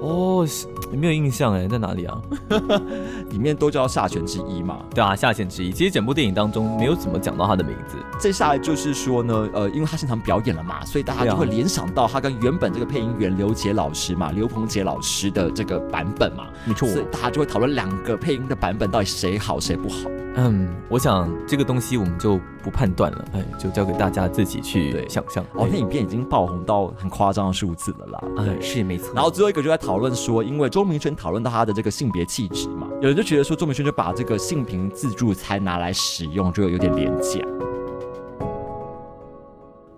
[0.02, 2.22] 哦，是没有印象哎，在哪里啊？
[3.32, 4.80] 里面都叫下泉之一嘛。
[4.94, 5.72] 对啊，下犬之一。
[5.72, 7.98] 其实整部电影当中没有怎么讲到他的名字。
[8.20, 20.10] 接下来就是说呢，呃，因为他现场表演了嘛，所以大家就会联想到他跟原本这个配音员刘杰老师嘛，刘鹏杰老师的这个版本嘛，没错所以大家就会讨论两个配音的版本到底谁好谁不好。
[20.38, 25.44] 嗯，我想这个东西我们就不判断了，哎，就交给大家自己去想象。
[25.54, 28.24] 哦，那影片已经爆红到很夸张的数字了啦。
[28.38, 29.14] 哎，对是没错。
[29.16, 37.40] 然后最后一个就在讨论说，因为周明轩讨论到他的这个性别气质嘛，有人就觉得说周明轩就把这个性平自助餐拿来使用，就有点廉价。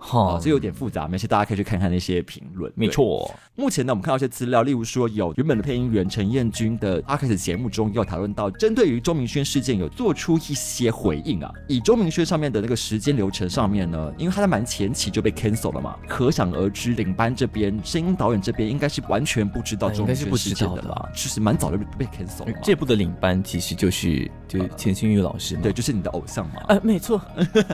[0.00, 2.72] 哦哈，，这有点复杂，没事，大家可以去看看那些评论。
[2.74, 3.30] 没错。
[3.54, 11.50] 目前呢，我们看到一些资料，例如说有原本的配音员陈彦君的阿 K 的节目中，有讨论到针对于周明轩事件有做出一些回应啊。
[11.66, 22.58] 以周明轩上面的那个时间流程上面呢，因为他在蛮前期就被 cancel 了嘛，可想而知，领班这边声音导演这边应该是完全不知道周明轩事件的吧，其实蛮早就被 cancel 了嘛。
[22.62, 25.62] 这部的领班其实就是就是钱欣玉老师嘛。
[25.62, 26.62] 对，就是你的偶像嘛。
[26.68, 27.20] 呃，没错。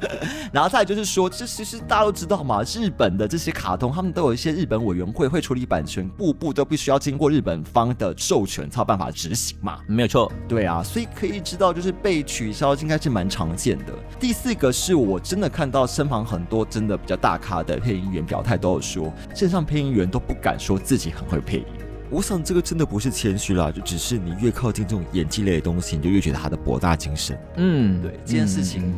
[0.51, 9.81] 然后再来就是说，这其实大家都知道嘛，日本的这些卡通，他们都有一些日本委员会会处理版权，步步都必须要经过日本方的授权才有办法执行嘛。
[9.89, 10.31] 没有错。
[10.49, 13.93] 对啊，所以可以知道，就是被取消应该是蛮常见的。
[14.21, 21.67] 第四个是我真的看到身旁很多真的比较大咖的配音员表态，都有说线上配音员都不敢说自己很会配音。
[22.11, 27.37] 我想这个真的不是谦虚啦，就只是你越靠近这种演技类的东西，你就越觉得他的博大精深。
[27.57, 28.95] 嗯，对这件事情。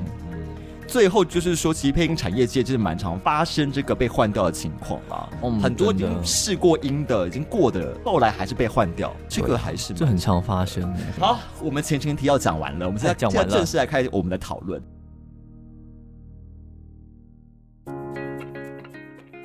[0.86, 5.28] 嗯最后就是说，其实配音产业界就是蛮常发生这个被换掉的情况啦。
[5.42, 10.94] 嗯很多已经试过音的，已经过的，后来还是被换掉，这个还是这很常发生。
[11.18, 11.38] 好。
[11.60, 14.80] 我们前情提要讲完了，我们现在哎讲完了正式来开始我们的讨论。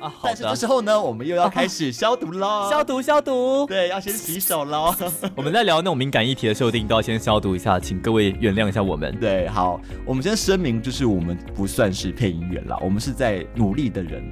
[0.02, 0.62] 啊，好但是这。
[0.62, 2.68] 时候呢，我们又要开始消毒喽。
[2.70, 3.66] 消毒消毒。
[3.66, 4.94] 对，要先洗手喽。
[5.34, 9.16] 我们在聊那种敏感议题的时候，一定都要先消毒一下，请各位原谅一下我们。
[9.18, 14.22] 对，好，我们先声明，就是我们不算是配音员啦，我们是在努力的人。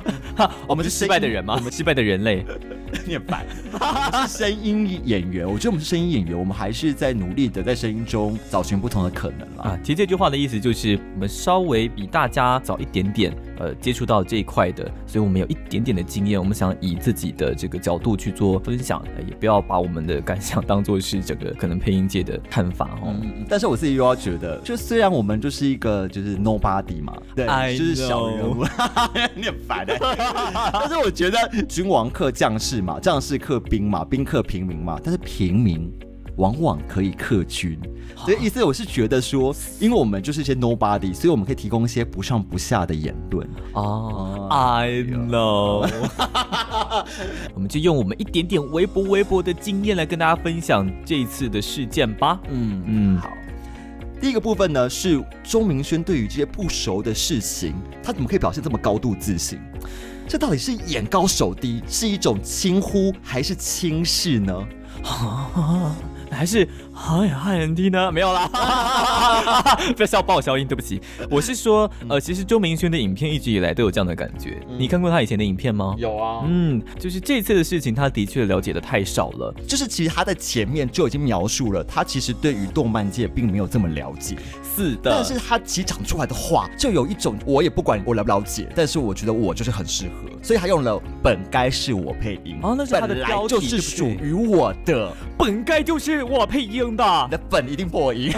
[0.66, 1.54] 我们是失败的人吗？
[1.56, 2.44] 我们失败的人类。
[3.06, 9.64] 你很烦，我们是声音演员，我觉得我们是声音演员，我们还是在努力的在声音中找寻不同的可能啦。
[9.64, 23.14] 啊，其实这句话的意思就是，我们稍微比大家早一点点，呃，接触到这一块的，所以我们有一点点的经验，我们想以自己的这个角度去做分享，呃也不要把我们的感想当做是整个可能配音界的看法 哦。
[23.22, 28.64] 嗯，但是我自己又要觉得，就虽然我们就是一个就是 nobody 嘛，对 I 就是小人物，
[29.34, 29.96] 你很烦的、
[30.72, 31.38] 但是我觉得
[31.68, 35.90] 君王克将士嘛，将士克兵嘛，兵克平民嘛，但是平民
[36.36, 37.78] 往往可以克军。
[38.18, 43.46] 所以意思我是觉得说，因为我们就是一些 nobody，所以我们可以提供一些不上不下的言论。
[43.74, 45.86] 哦、i know。
[47.54, 52.40] 我们就用我们一点点微薄微薄的经验来跟大家分享这一次的事件吧。
[52.48, 53.28] 嗯嗯，好。
[54.18, 59.58] 第一个部分呢是钟明轩对于这些不熟的事情，他怎么可以表现这么高度自信？
[60.26, 64.54] 这到底是眼高手低，是一种轻忽还是轻视呢？
[66.36, 68.12] 还是嗨嗨人低呢？
[68.12, 68.46] 没有啦，
[69.96, 71.00] 不要笑爆消音，对不起。
[71.30, 74.60] 我是说，呃，其实周明轩的影片一直以来都有这样的感觉。
[74.78, 75.94] 你看过他以前的影片吗？
[75.96, 79.54] 有啊嗯，就是这次的事情，他的确了解的太少了。
[79.66, 84.36] 就是其实他在前面就已经描述了，他其实对于动漫界并没有这么了解，
[84.76, 95.10] 是的，但是他其实讲出来的话，就有一种我也不管我了不了解，但是我觉得我就是很适合，所以他用了本该是我配音哦那是他的标题就是属于我的。
[95.38, 98.32] 本该就是我配音的你，的本一定破音。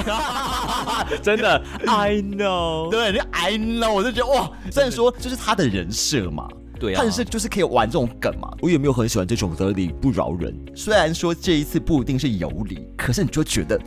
[1.22, 2.90] 真的， I know。
[2.90, 6.46] 对，你 I know，我就觉得哇，虽然说就是他的人设嘛。
[6.80, 8.48] 对啊他人设就是可以玩这种梗嘛。
[8.60, 10.54] 我也没有很喜欢这种得理不饶人。
[10.76, 13.80] 虽然说这一次不一定是有理，可是你就觉得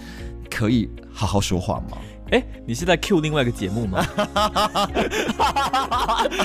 [0.49, 1.97] 可以好好说话吗？
[2.32, 4.06] 哎，你是在 Q 另外一个节目吗？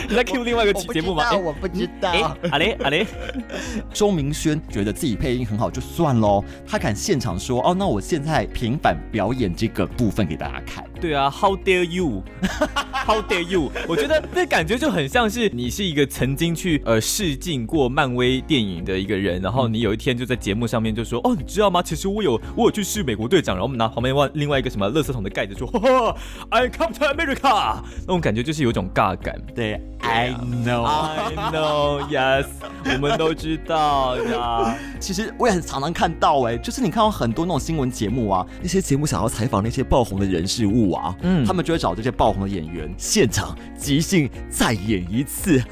[0.08, 1.22] 你在 Q 另外一个节目吗？
[1.30, 2.10] 哎我不知道。
[2.10, 3.06] 哎，阿雷阿雷，
[3.94, 10.84] 周明轩觉得自己配音很好就算喽，他敢现场说哦，那我现在平反表演这个部分给大家看。
[11.06, 13.70] 对啊，How dare you？How dare you？
[13.86, 21.80] 我觉得那感觉就很像是你是一个曾经去呃试镜过漫威电影的一个人，然后你有一天就在节目上面就说，哦，你知道吗？
[21.80, 26.16] 其实我有我有去试美国队长，然后我们拿旁边外另外一个什么垃圾桶的盖子说， 哈哈
[26.48, 29.40] ，I come to America，那种感觉就是有一种尬感。
[29.54, 30.34] 对，I
[30.64, 30.82] know。
[30.82, 32.46] I know, yes，
[32.84, 34.76] 我们都知道呀。
[34.98, 45.62] 其实我也很常常看到哎、就是你看到很多那种新闻节目啊，那些节目想要采访那些爆红的人事物啊，嗯他们就会找这些爆红的演员现场即兴再演一次，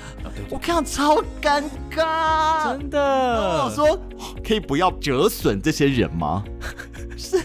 [0.51, 2.79] 我看到超尴尬。
[2.79, 3.99] 真的我说，
[4.47, 6.45] 可以不要折损这些人吗？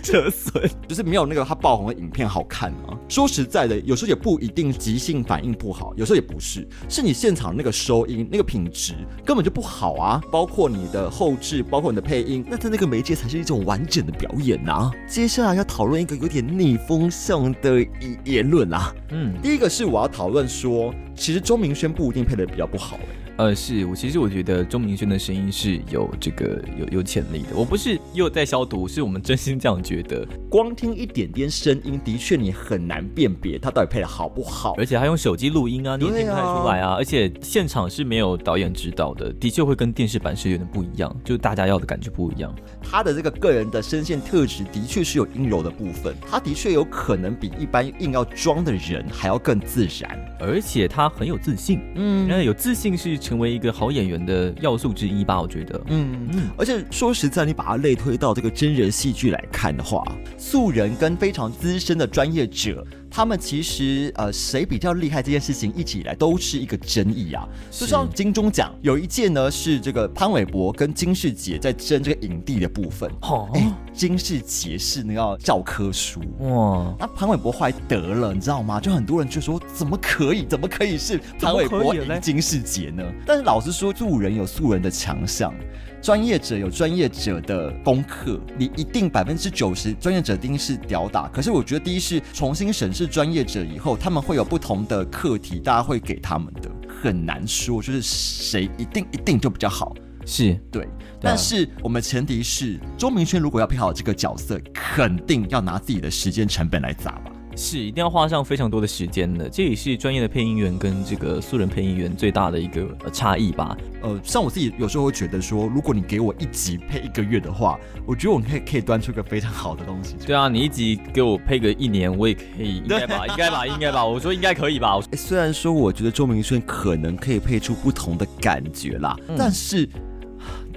[0.01, 0.69] 折损。
[0.87, 2.97] 就是没有那个他爆红的影片好看啊。
[3.07, 8.93] 说实在的，有时候也不一定即兴反应不好，有时候也不是，是你现场那个收音那个品质
[9.25, 10.21] 根本就不好啊。
[10.31, 18.93] 包括你的后置，包括你的配音，那在那个媒介才是一种完整的表演呐、接下来要讨论一个有点逆风向的言言论啊。
[19.11, 27.55] 嗯，第一个是我要讨论说，其实周明轩不一定配的比较不好、欸，呃，是我其实我觉得钟明轩的声音是有这个有有潜力的。
[27.55, 30.27] 我不是又在消毒，是我们真心这样觉得。
[30.49, 34.75] 光听一点点声音，的确你很难辨别他到底配的好不好。
[34.77, 36.95] 而且他用手机录音啊，你听不太出来啊。
[36.95, 42.53] 而且现场是没有导演指导的，的确会跟电视版是有点不一样，就是大家要的感觉不一样。
[42.83, 50.19] 他的这个个人的声线特质的确是有阴柔的部分，他的确有可能比一般硬要装的人还要更自然。
[50.41, 55.39] 而且他很有自信，嗯那有自信是成为一个好演员的要素之一吧？
[55.39, 55.79] 我觉得。
[55.89, 60.03] 嗯嗯，而且说实在，你把它类推到这个真人戏剧来看的话，
[60.35, 67.47] 素人跟非常资深的专业者，他们其实呃谁比较厉害这件事情，一直以来都是一个争议啊。
[67.71, 76.21] 就像金钟奖有一届呢是这个潘玮柏跟金世杰在争这个影帝的部分，哦哎、金世杰是那个教科书。
[76.39, 78.79] 哇，那潘玮柏后来得了，你知道吗？
[78.79, 83.03] 就很多人就说，怎么可以，怎么可以是潘玮柏金世杰呢？
[83.25, 85.53] 但是老实说，素人有素人的强项，
[86.01, 91.27] 专业者有专业者的功课，你一定百分之九十专业者一定是屌打。
[91.27, 96.71] 可是我觉得，第一是重新审视专业者以后，他们会有不同的课题，大家会给他们的，
[97.01, 99.93] 很难说，就是谁一定一定就比较好。
[100.25, 100.87] 是对，
[101.19, 107.31] 但是我们前提是周明轩如果要配好这个角色，肯定要拿自己的时间成本来砸吧。
[107.55, 109.49] 是，一定要花上非常多的时间的。
[109.49, 113.77] 这也是专业的配音员跟这个素人配音员最大的一个呃差异吧。
[114.01, 120.15] 呃，像我自己有时候会觉得说，如果你给我一集配一个月的话，我觉得我可以可以端出一个非常好的东西。
[120.25, 123.27] 对啊，你一集给我配个一年，我也可以，应该吧？
[123.27, 123.67] 应该吧？
[123.67, 124.05] 应该吧？
[124.05, 124.99] 我说应该可以吧？
[125.13, 129.87] 虽然说我觉得周明轩可能可以配出不同的感觉啦，但是。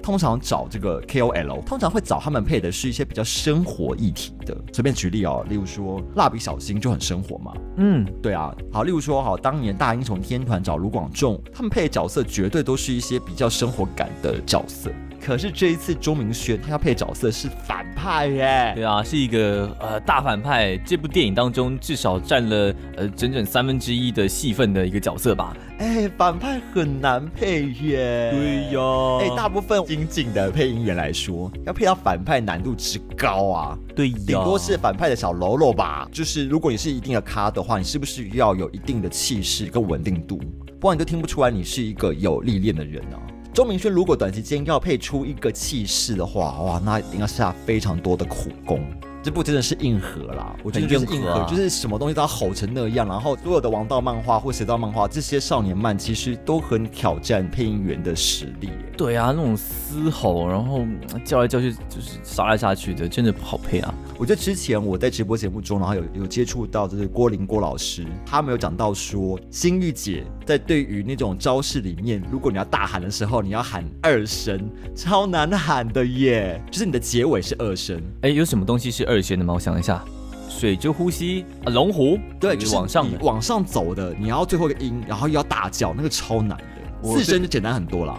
[0.03, 4.53] 通常找这个 KOL，通常会找他们配的是一些比较生活议题的。
[4.73, 14.91] 随便举例哦，例如说蜡笔小新就很生活嘛，嗯，对啊，好，例如说，好，当年大英雄天团找卢广仲，他们配的角色绝对都是一些比较生活感的角色。
[15.25, 20.75] 可是这一次周明轩他要配角色是反派耶，对啊，是一个呃大反派。
[20.79, 25.55] 这部电影当中至少占了呃整整三分之一的戏份的一个角色吧？
[25.79, 28.31] 哎，反派很难配耶。
[28.31, 28.81] 对呀
[29.21, 36.05] 哎，大部分精进的配音员来说，要配到反派难度之高啊，对呀，顶多是反派的小喽啰吧。
[36.11, 40.37] 就是如果你是一定的咖的话，你是不是要有一定的气势跟稳定度？
[40.81, 43.15] 不然你就听不出来你是一个有历练的人啊。
[43.53, 48.81] 周明轩如果短期间要配出一个气势的话，哇，那一定要下非常多的苦功。
[49.21, 58.91] 这部真的是硬核啦，我觉得就是硬核，就是什么东西都要吼成那样，然后所有的王道漫画或邪道漫画，这些少年漫其实都很挑战配音员的实力耶。
[58.97, 63.93] 对啊，那种嘶吼，然后嗯叫来叫去，就是杀来杀去的，真的不好配啊。
[64.19, 79.55] 我觉得之前我在直播节目中，然后有有接触到就是郭林郭老师，他们有讲到说，心玉姐在对于那种招式里面，如果你要大喊的时候，你要喊二声，超难喊的耶，就是你的结尾是二声，哎，有什么东西是二声的吗？
[79.55, 80.03] 我想一下，
[80.47, 86.57] 水就呼吸啊，龙湖，对，就就是是往上往上走的，你要最后一个音，然后又要大叫，那个超难
[87.03, 87.09] 的。
[87.09, 88.17] 我四声就简单很多啦。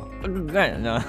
[0.53, 1.03] 干这样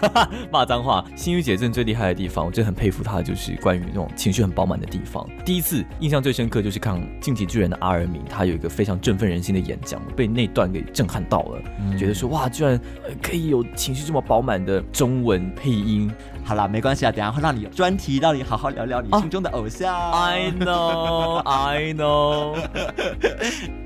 [0.51, 1.05] 骂脏话。
[1.15, 5.26] 心雨姐真的最厉害的地方，我真的很佩服她，就是关于那种情绪很饱满的地方。
[5.45, 11.61] 第一次印象最深刻就是看进击巨人的阿尔敏，他有一个非常振奋人心的演讲，被那段给震撼到了，
[11.97, 12.73] 觉得说哇，居然
[13.07, 16.11] 呃可以有情绪这么饱满的中文配音。
[16.43, 20.11] 好啦，没关系啊，等下会让你有专题，让你好好聊聊你哦心中的偶像。
[20.11, 22.57] I know, I know。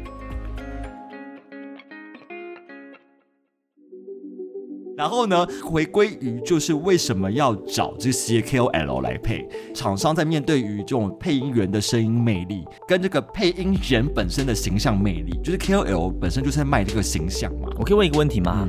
[5.00, 9.48] 然后呢，回归于就是为什么要找这些 KOL 来配？
[9.74, 17.70] 厂商在面对于这种配音员的声音魅力，跟这个配音人本身的形象魅力，就是 KOL 本身就是在卖这个形象嘛。
[17.78, 18.68] 我可以问一个问题吗、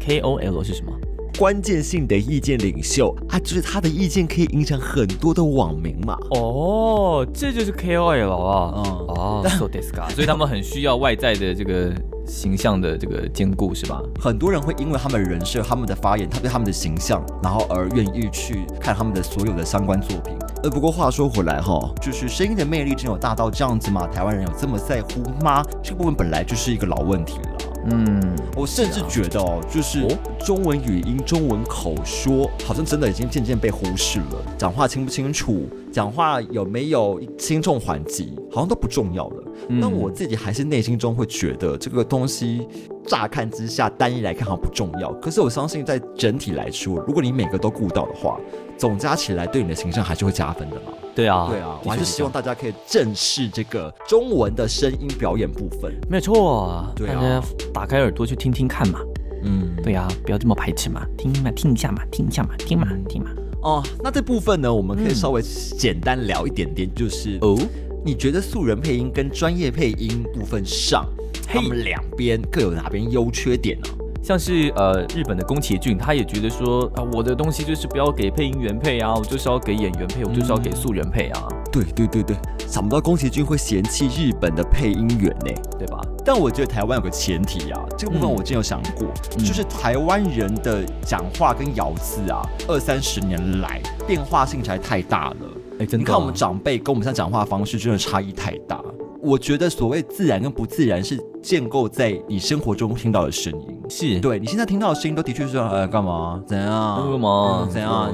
[0.00, 0.90] k o l 是什么？
[1.38, 6.16] 关键性的意见领袖啊，就是他的意见可以影响很多的网民嘛。
[6.30, 8.72] 哦，这就是 KOL 啊。
[8.76, 9.68] 嗯哦， so
[10.14, 11.92] 所以他们很需要外在的这个
[12.26, 14.02] 形象的这个兼顾，是吧？
[14.20, 20.34] 很多人会因为他们的人设、他们的发言、他对他们的形象，然后而愿意去看他们的所有的相关作品。
[20.62, 24.06] 呃，不过话说回来哈，就是声音的魅力真有大到这样子吗？
[24.06, 25.62] 台湾人有这么在乎吗？
[25.82, 27.49] 这个部分本来就是一个老问题了。
[27.86, 30.08] 嗯，我甚至觉得哦，就是哦
[30.44, 34.44] 中文语音、中文口说，好像真的已经渐渐被忽视了。
[34.58, 39.44] 讲话清不清楚，讲话有没有轻重缓急，好像都不重要了。
[39.68, 42.66] 嗯但我自己还是内心中会觉得这个东西，
[43.06, 45.10] 乍看之下单一来看好像不重要。
[45.14, 48.38] 可是我相信在整体来说，如果你每个都顾到的话，
[48.76, 50.92] 总加起来对你的形象还是会加分的嘛。
[51.14, 55.92] 对啊，对啊，我还是希望大家可以正视这个中文的声音表演部分。
[56.08, 57.14] 没有错，对啊。
[57.14, 57.42] 大家
[57.72, 59.00] 打开耳朵去听听看嘛。
[59.42, 63.30] 嗯，对啊，不要这么排斥嘛，听嘛，听一下嘛，听一下嘛，听嘛，听嘛。
[63.62, 67.58] 哦，那这部分呢，我们可以嗯稍微简单聊一点点，就是哦，
[68.04, 71.06] 你觉得素人配音跟专业配音部分上，
[71.46, 73.88] 他们两边各有哪边优缺点呢、
[74.22, 85.52] 像是呃日本的宫崎骏，他也觉得说啊，我的东西就是不要给配音员配啊，我就是要给演员配，我就是要给素人配啊，对对对对，想不到宫崎骏会嫌弃日本的配音员呢。
[85.78, 85.98] 对吧？
[86.26, 89.08] 但我觉得台湾有个前提啊，这个部分嗯我之前有想过，
[89.38, 95.36] 嗯就是台湾人的讲话跟咬字啊，二三十年来变化性实在太大了。
[95.78, 98.78] 哎，真的啊，你看我们长辈跟我们现在讲话方式真的差异太大。
[99.22, 103.80] 我觉得所谓自然跟不自然是建构在你生活中听到的声音。
[103.88, 104.20] 是。
[104.20, 106.42] 对你现在听到的声音都的确是呃干嘛？
[106.46, 107.10] 怎样？
[107.10, 108.12] 干嘛嗯怎样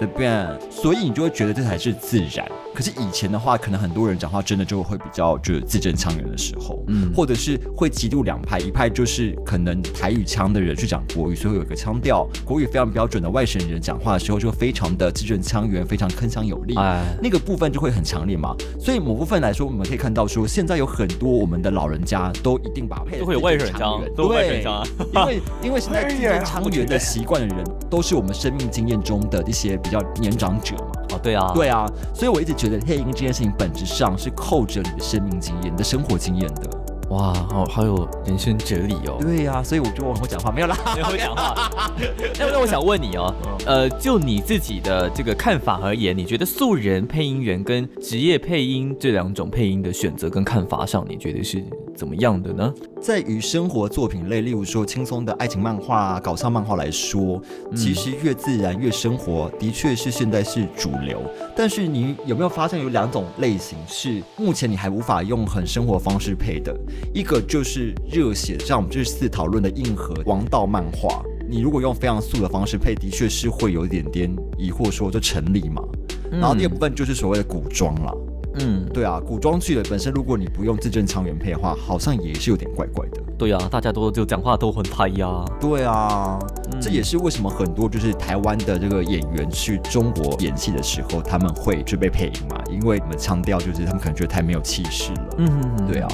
[0.00, 2.50] 随便，所以你就会觉得这才是自然。
[2.74, 7.12] 可是以前的话，可能很多人讲话真的就会比较就是字正腔圆的时候，嗯。
[7.14, 16.74] 或者是会极度两派，一派就是可能台语腔的人去讲国语，所以会有一个腔调，国语非常标准的外省人讲话的时候就非常的字正腔圆，非常铿锵有力。
[16.76, 24.82] 哎，那个部分就会很强烈嘛，所以某部分来说，我们可以看到说，现在有很多我们的老人家都一定把配都会有外省腔都有外省腔。
[25.12, 30.92] 因为因为现在字正腔圆的习惯的人，都是我们生命经验中的一些比较年长者嘛。
[31.12, 31.84] 哦对啊，对啊，
[32.14, 36.70] 所以我一直觉得配音这件事情本质上是扣着你的生命经验、你的生活经验的。
[37.10, 39.18] 哇，好好有人生哲理哦。
[39.20, 40.78] 对呀、所以我就我很会讲话，没有啦。
[40.94, 41.70] 没有会讲话。
[42.38, 43.34] 那 那我想问你哦，
[43.66, 51.60] 呃，就你自己的这个看法而言，你觉得素人配音员跟职业配音这两种配音的选择跟看法上，你觉得是
[52.00, 52.72] 怎么样的呢？
[52.98, 57.38] 在于生活作品类，例如说轻松的爱情漫画、啊、搞笑漫画来说，
[57.76, 61.20] 其实越自然越生活，的确是现在是主流。
[61.54, 66.74] 但是你有没有发现有两种类型是目前你还无法用很生活方式配的？
[67.12, 75.82] 一个就是热血，像我们这次讨论的硬核王道漫画，你如果用非常素的方式配，的确是会有一点点疑惑，说这成立吗？
[76.32, 78.10] 然后第二部分就是所谓的古装了。
[78.16, 78.29] 嗯，
[78.92, 83.22] 对啊，古装剧的本身，如果你不用字正腔圆配的话，好像也是有点怪怪的。
[83.38, 85.44] 对啊，大家都就讲话都很嗨呀。
[85.60, 86.38] 对啊，
[86.72, 95.34] 嗯这也是为什么很多就是台湾的这个演员去中国演戏的时候，他们会去被配音嘛，因为我们强调就是他们可能觉得太没有气势了。
[95.38, 96.08] 嗯哼哼对啊，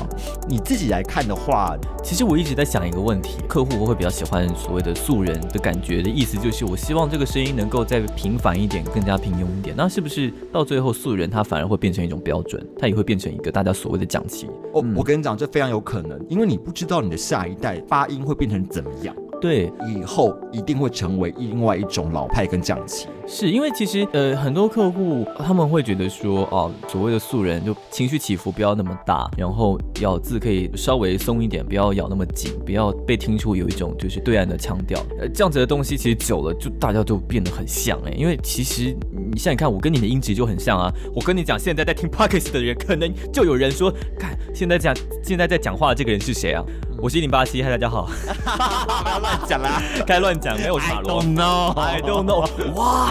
[0.49, 9.75] 你自己来看的话，其实我一直在想一个问题，客户会比较喜欢所谓的素人的感觉的意思，就是我希望这个声音能够再平凡一点，更加平庸一点。
[9.77, 14.49] 那是不是到最后素人他反而会变成一种标准，它也会变成一个大家所谓的讲期？
[14.73, 23.07] 我、嗯我跟你讲，这非常有可能，因为你不知道你的下一代发音会变成怎么样，对，以后一定会成为另外一种老派跟降旗。
[23.29, 35.01] 是因为其实呃很多客户他们会觉得说哦、所谓的素人就情绪起伏不要那么大，然后咬字可以稍微松一点，不要咬那么紧，不要被听出有一种就是对岸的腔调。
[35.21, 38.97] 呃，这样子的东西其实久了就大家就变得很像哎、因为其实
[39.33, 40.93] 你想想看，我跟你的音质就很像啊。
[41.15, 46.63] 我跟你讲，现在在听 podcast 的人可能就有人说，看现在讲现在在讲话的这个人是谁啊？
[46.99, 48.09] 我是一零八七，嗨，大家好。
[49.05, 51.23] 不要乱讲啦 该乱讲，没有马罗。
[51.27, 52.47] know I don't know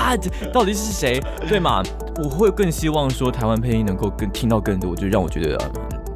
[0.06, 1.22] what，到底是谁？
[1.48, 1.82] 对嘛？
[2.24, 5.58] 我会更希望说台湾配音能够更听到更多，就让我觉得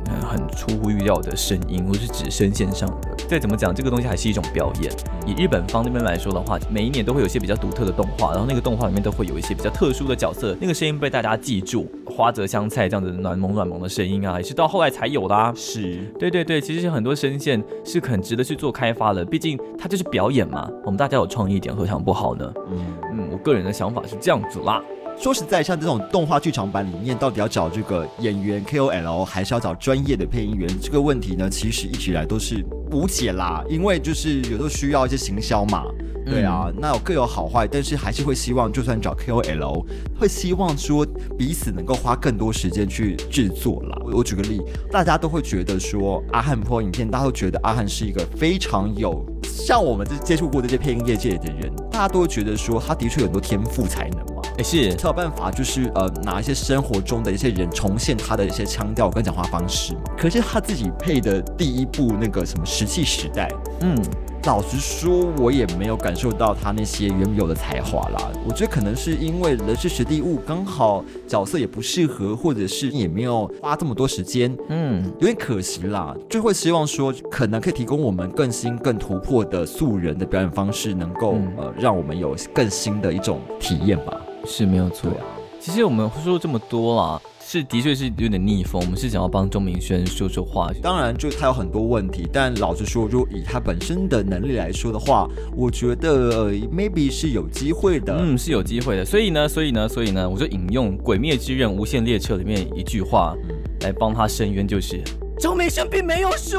[0.05, 3.09] 呃很出乎预料的声音，或是指声线上的。
[3.29, 4.91] 再怎么讲，这个东西还是一种表演。
[5.23, 15.53] 以日本方那边来说的话，每一年都会有一些比较独特的动画，然后那个动画里面都会有一些比较特殊的角色，那个声音被大家记住，花泽香菜这样子暖萌暖萌的声音啊，也是到后来才有的啊。
[15.55, 22.51] 是对对对，其实很多声线是很值得去做开发的，毕竟它就是表演嘛，我们大家有创意一点，何尝不好呢？
[22.71, 22.79] 嗯。
[23.13, 24.81] 嗯，我个人的想法是这样子啦。
[25.21, 30.69] 说实在，像这种动画剧场版里面，到底要找这个演员 KOL，还是要找专业的配音员？
[30.81, 33.61] 这个问题呢，其实一直以来都是无解啦。
[33.67, 35.83] 因为就是有时候需要一些行销嘛，
[36.25, 39.85] 对啊，那有各有好坏，但是还是会希望，就算找 KOL，
[40.17, 41.05] 会希望说
[41.37, 43.97] 彼此能够花更多时间去制作啦。
[44.05, 54.25] 我我举个例，大家都会觉得说阿汉播影片，大家都觉得阿汉是一个非常有像我们这接触过这些配音业界的人，大家都会觉得说他的确有很多天赋才能嘛。
[54.59, 60.01] 也是才有办法，就是呃拿一些生活中的一些人重现他的一些腔调跟讲话方式嘛。
[60.17, 63.49] 可是他自己配的第一部那个什么石器时代，
[63.79, 63.95] 嗯，
[64.43, 68.29] 老实说，我也没有感受到他那些原有的才华啦。
[68.45, 76.13] 我觉得可能是因为人是实地物刚好角色也不适合，或者是也没有花这么多时间，嗯，有点可惜啦。
[76.29, 84.13] 就会希望说，可能可以提供我们更新、更突破的素人的表演方式，能够、嗯呃让我们有更新的一种体验吧。
[84.49, 85.11] 是没有错。
[85.59, 88.81] 其实我们说这么多啦，是的确是有点逆风。
[88.81, 90.71] 我们是想要帮钟明轩说说话。
[90.81, 98.17] 当然，就他有很多问题，但老实说，如果以他本身的能力来说的话，我觉得、呃 maybe 是有机会的。
[98.17, 99.05] 嗯，是有机会的。
[99.05, 103.35] 所以呢，所以呢，所以呢，我就引用《鬼灭之刃：无限列车》里面一句话
[103.81, 105.03] 来帮他申冤，就是
[105.37, 106.57] 钟明轩并没有输。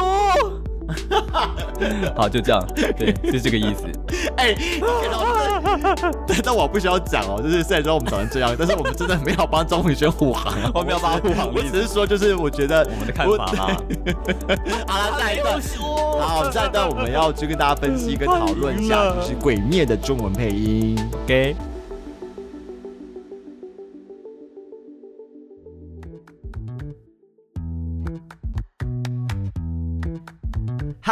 [2.17, 3.87] 好，就这样，对，就这个意思。
[4.37, 4.55] 哎、
[6.27, 13.77] 但但我不需要讲哦，就是虽然说我们长成这样，但是我们真的没有帮钟宇轩护航，我没有帮他护航我只是说，就是我觉得我们的看法啦。
[14.87, 15.61] 好了，下一段，
[16.21, 20.99] 好，下一段我们要去跟大家分析跟讨论一下，就是《鬼灭》的中文配音。
[21.25, 21.57] OK，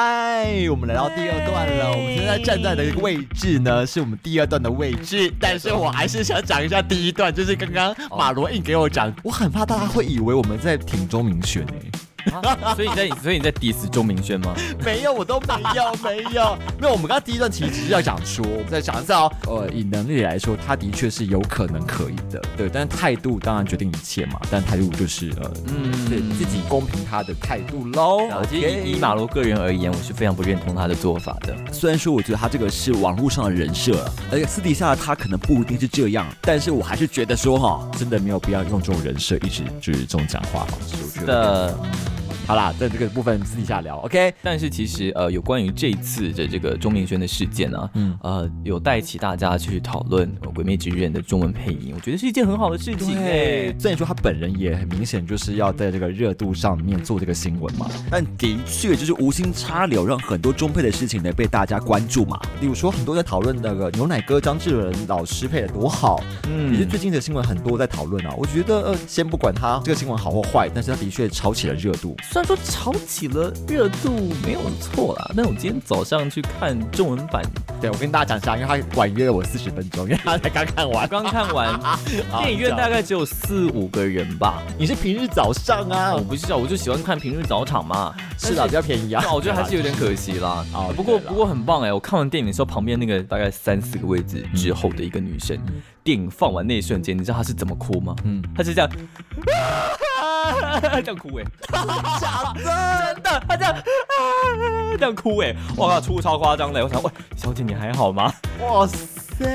[0.01, 1.91] 嗨，我们来到第二段了。
[1.91, 5.29] 我们现在站在的位置呢，是我们第二段的位置。
[5.41, 12.01] 但是我还是想讲一下第一段，就是刚刚马罗硬给我讲，我很怕大家会以为我们在挺钟明轩哎、
[12.31, 14.55] 啊 所以你在，所以你在 diss 钟明轩吗？
[14.85, 16.93] 没有，我都没有，没有，没有。
[16.93, 22.69] 我们刚刚第一段其实只是要讲说，我们在讲一下哦，呃，以能力来说，他的确是有可能可以的，对。
[22.73, 28.29] 但是态度当然决定一切嘛，但态度就是呃，嗯对自己公平他的态度喽。
[28.51, 31.55] 其实以以马罗个人而言，我是非常不认同他的做法的。
[31.73, 40.97] 虽然说我觉得他这个是网络上的人设，而且私底下他可能不一定是这样，但是我还是觉得说哈，真的没有必要用这种人设一直就是这种讲话方式。
[41.03, 41.79] 我觉得的，
[42.49, 44.33] 好啦，在这个部分私底下聊，OK。
[44.43, 53.71] 但是其实呃，有关于这一次的这个钟明轩的事件啊，嗯呃，有带起大家去讨论呃《鬼灭之刃》的中文配音，我觉得是一件很好的事情哎。
[53.79, 62.41] 虽然说他本人也很明显就是要在这个热度上面做这个新闻嘛，但的确就是无心插柳，让很多中配的事情呢被大家关注嘛。
[62.63, 66.19] 例如说，很多在讨论那个牛奶哥张智伦老师配的多好，
[66.49, 68.33] 嗯也是最近的新闻很多在讨论啊。
[68.39, 72.17] 我觉得呃，先不管他这个新闻好或坏，但是他的确炒起了热度。
[72.39, 77.43] 虽然说炒起了热度没有错啦，但我今天早上去看中文版，
[77.81, 81.09] 对我跟大家讲一下，因为他晚约了我四十分钟，因为他才刚看完。
[81.09, 81.81] 刚看完，
[82.39, 84.63] 电影院大概只有四五个人吧。
[84.79, 86.21] 你是平日早上啊我？
[86.21, 88.15] 不是啊，我就喜欢看平日早场嘛。
[88.39, 89.21] 是的，比较便宜啊。
[89.27, 90.65] 那我觉得还是有点可惜啦。
[90.73, 91.93] 啊不过不过很棒哎！
[91.93, 95.59] 我看完电影的时候，旁边那个大概三四个位置之后的一个女生，
[96.05, 98.15] 电影放完那一瞬间，你知道她是怎么哭吗？
[98.23, 98.89] 嗯她是这样，
[101.03, 101.45] 这样哭哎，
[102.21, 103.75] 假的，真的，他这样
[104.99, 106.83] 这样哭哎，哇靠，哭超夸张的。
[106.83, 108.33] 我想，喂，小姐你还好吗？
[108.61, 108.97] 哇塞！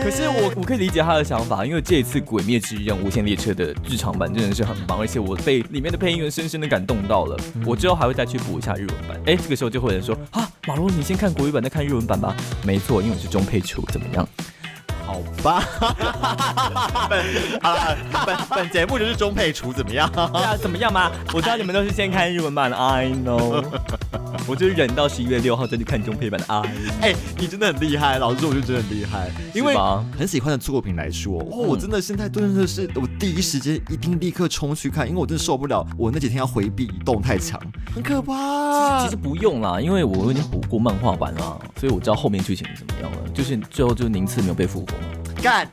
[0.02, 7.38] 可是我我可以理解他的想法，因为这一次《鬼灭之刃：无限列车》的剧场版真的是很棒，而且我被里面的配音员深深的感动到了。
[7.66, 9.20] 我之后还会再去补一下日文版。
[9.26, 12.34] 哎，这个时候就会有人说啊，马龙你先看国语版再看日文版吧。
[12.64, 14.26] 没错，因为我是中配厨，怎么样？
[15.06, 15.64] 好好吧，
[17.10, 17.24] 本
[17.62, 20.10] 好了，本本节目就是中配厨怎么样？
[20.12, 21.12] 对啊，怎么样嘛？
[21.34, 23.64] 我知道你们都是先看日文版的，I know。
[24.46, 26.62] 我就忍到十一月六号再去看中配版的 I。
[27.02, 29.76] 哎、你真的很厉害，老师，我就真的很厉害，因为
[30.18, 37.60] 很喜欢的作品来说，哦，我真的现在真的是我第一时间一定立刻冲去看，因为我真的受不了，我那几天要回避移动太强，
[37.94, 39.04] 很可怕。
[39.04, 43.18] 其实不用啦，因为我已经补过漫画版啦，所以我知道后面剧情是怎么样了。
[43.34, 45.03] 就是最后就是宁次没有被复活嘛。
[45.44, 45.68] 干，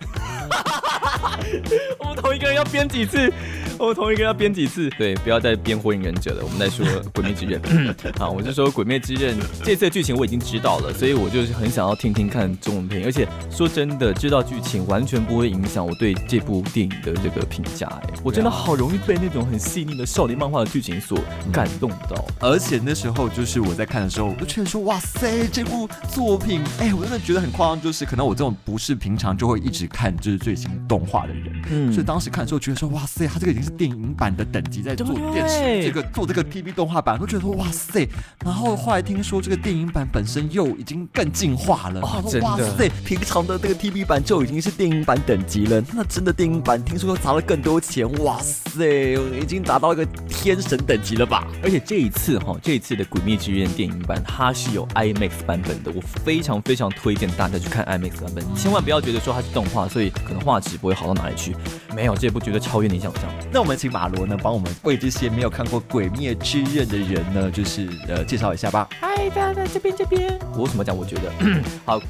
[2.01, 3.33] 我们同一个人要编几次？
[3.81, 4.91] 我同一个要编几次？
[4.99, 7.59] 对，不要再编火影忍者了，我们在说鬼灭之刃。
[8.19, 13.07] 好，我就说鬼灭之刃这次的剧情我已经知道了，所以我就是很想要听听看中文配音。
[13.07, 17.87] 而且说真的，知道剧情完全不会影响我对这部电影的这个评价。
[17.87, 21.19] 哎，我真的好容易被那种很细腻的少年漫画的剧情所
[21.51, 22.23] 感动到。
[22.39, 38.07] 而且那时候就是我在看的时候，我就觉得说，哇塞，这部作品，哎，我真的觉得很夸张，就是可能我这种不是平常就会一直看就是最新动画的人，嗯所以当时看的时候觉得说，哇塞，他这个已经是电影版的等级在做电视这个做这个 TV 动画版，都觉得说，哇塞。
[38.45, 51.47] 然后后来听说这个电影版本身又已经更进化了，哦真的哇塞，平常的这个 TV 版就已经是电影版等级了，那真的电影版听说又砸了更多钱，哇塞，已经达到一个天神等级了吧？
[51.63, 61.55] 而且这一次哈，这一次的《鬼灭之刃》电影版它是有 IMAX 版本的，我非常非常推荐大家去看 IMAX 版本，千万不要觉得说它是动画，所以可能画质不会好到哪里去。
[61.95, 63.23] 没有，这部绝对超越你想象。
[63.53, 68.89] 那我们请马罗呢，帮我们为这些没有看过《鬼灭之刃》的人呢，就是呃介绍一下吧。
[68.99, 70.97] 嗨，大家在这边这边，我为什么讲？
[70.97, 71.31] 我觉得
[71.85, 72.01] 好。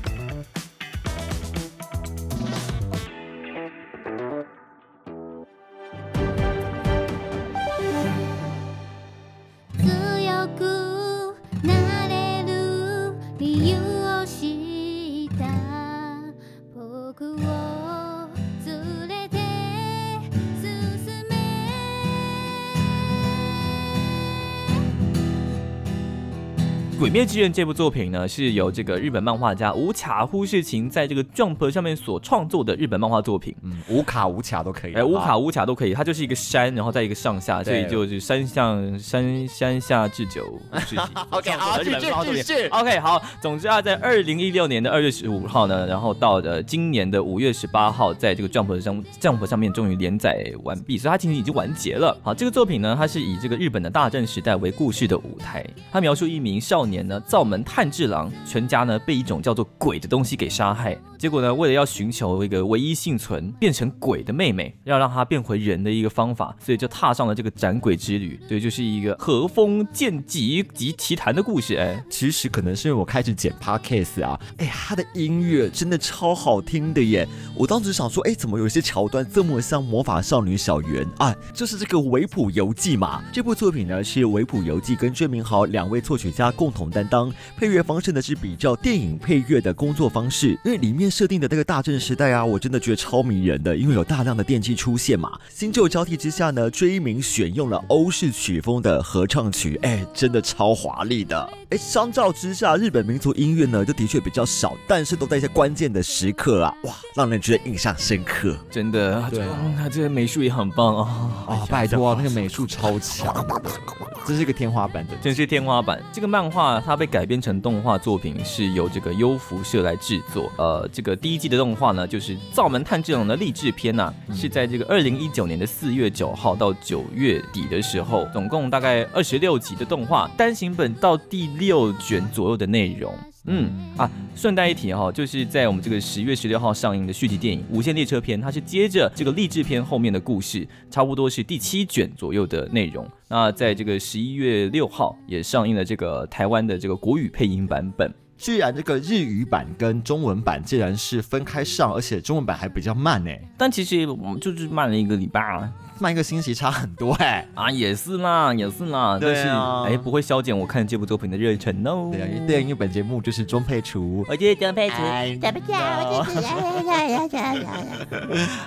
[27.11, 33.53] 鬼灭之刃》这部作品呢，是由这个日本漫画家无卡忽视晴在这个 Jump 上面所创作的日本漫画作品。
[33.63, 34.95] 嗯，无卡无卡都可以。
[34.95, 40.57] 哎，无卡无卡都可以，它就是一个山，然后在一个上下，所以就是山上山山下智久。
[41.31, 52.17] OK，好日本继续漫画作品继续 OK，好，总之啊，在二零一六年的二月十五号呢，然后到了今年的五月十八号，在这个 Jump 上 Jump 上面终于连载完毕，所以它其实已经完结了。
[52.23, 68.39] 好，这个作品呢，它是以这个日本的大正时代为故事的舞台，它描述一名少年呢，灶门炭治郎全家呢被一种叫做鬼的东西给杀害，结果呢，为了要寻求一个唯一幸存变成鬼的妹妹，要让她变回人的一个方法，所以就踏上了这个斩鬼之旅。
[68.49, 72.03] 所以就是一个和风剑戟及奇谈的故事，哎。
[72.11, 77.27] 其实可能是因为我开始剪 podcast 啊，哎，他的音乐真的超好听的耶！
[77.55, 81.35] 我当时想说，哎，怎么有些桥段这么像魔法少女小圆啊？
[81.55, 83.23] 就是这个《维普游记》嘛。
[83.33, 95.39] 这部作品呢是维普游记跟追明豪两位作曲家共同担当，配乐方式呢是比较电影配乐的工作方式，因为里面设定的那个大正时代啊，我真的觉得超迷人的，因为有大量的电器出现嘛。
[95.49, 101.49] 新旧交替之下呢，追名选用了欧式曲风的合唱曲，哎，真的超华丽的。
[101.71, 108.57] 哎，相较之下，日本民族音乐呢就的确比较少，但是都在一些关键的时刻啊，哇，让人觉得印象深刻。
[108.69, 111.45] 真的，对啊嗯他这个美术也很棒啊！
[111.47, 113.47] 哦，拜托，那个美术超强，
[114.27, 115.15] 这是一个天花板的。
[115.23, 116.03] 真是天花板。
[116.13, 120.51] 这个漫画它被改编成动画作品，是由这个优福社来制作。
[120.59, 133.15] 呃，这个第一季的动画呢，就是《灶门炭治郎》的励志篇呐、是在这个二零一九年的四月九号到九月底的时候，总共大概二十六集的动画单行本到第六卷左右的内容。
[133.47, 143.09] 嗯啊，顺带一提哈、就是在我们这个十月十六号上映的续集电影《无限列车篇》，它是接着这个励志篇后面的故事，差不多是第七卷左右的内容。
[143.29, 148.13] 那在这个十一月六号也上映了这个台湾的这个国语配音版本。
[148.37, 155.71] 居然这个日语版跟中文版既然是分开上，而且中文版还比较慢呢，但其实我们就是慢了一个礼拜啊，
[156.01, 157.47] 慢一个星期差很多哎。
[157.55, 159.49] 啊也是啦，也是啦，但是
[159.89, 162.11] 哎不会消减我看这部作品的热忱哦。
[162.13, 164.25] 对啊，因为对啊，因为本节目就是中配厨。
[164.29, 164.97] 我觉得张佩慈
[165.41, 165.81] 怎么讲？
[166.11, 167.69] 我就是呀呀呀呀呀呀！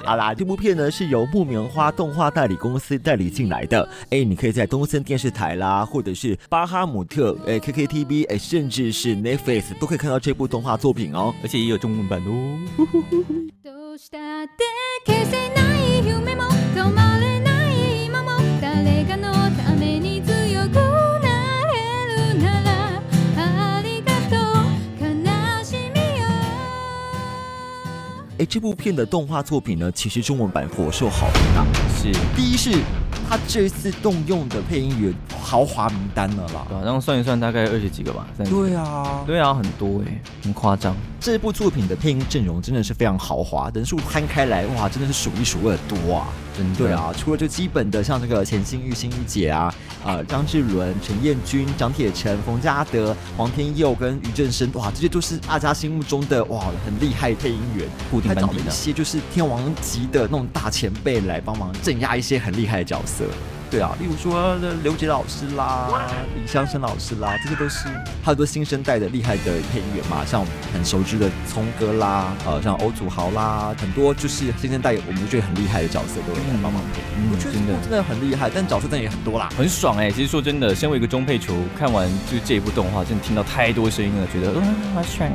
[0.05, 3.87] 好啦，这部片呢是由木棉花动画代理公司代理进来的。
[4.09, 11.33] 哎，你可以在东森电视台啦，或者是巴哈姆特、哎 KKTV、哎，甚至是 Netflix 都可以看到这部动画作品哦。
[11.41, 12.59] 而且也有中文版哦。
[28.43, 31.65] 哎，这这部片的动画作品呢，其实中文版颇受好评啊。
[31.95, 32.71] 是，第一是
[33.29, 36.67] 他这次动用的配音员豪华名单了啦。
[36.83, 38.53] 然后算一算大概二十几个吧，三十。
[38.53, 40.93] 对啊，对啊，很多哎，很夸张。
[41.23, 46.27] 这部作品的配音阵容真的是非常豪华，人数摊开来，哇，真的是数一数二的多啊！
[46.53, 58.63] 真的对，啊，除了就基本的像这个钱欣玉、欣玉姐啊，啊、张智伦、陈彦君、张铁成、冯嘉德、黄天佑跟于正生，哇，这些都是大家心目中的哇很厉害配音员，固定还班底的。
[58.63, 63.23] 一些就是天王级的那种大前辈来帮忙镇压一些很厉害的角色。
[63.73, 65.89] 对啊，例如说呃刘杰老师啦、
[66.35, 67.87] 李香生老师啦，这些都是
[68.21, 77.01] 还有很多新生代的厉害的配音员嘛，像我们很熟知的聪哥啦，呃，像欧祖豪啦，很多就是新生代我们都觉得很厉害的角色都有来帮忙配。
[77.17, 79.49] 嗯我觉得真的真的很厉害，但角色真的也很多啦。
[79.57, 85.27] 很爽哎、其实说真的，身为一个中配球，看完就是这一部动画，真的听到太多声音了，觉得嗯好爽。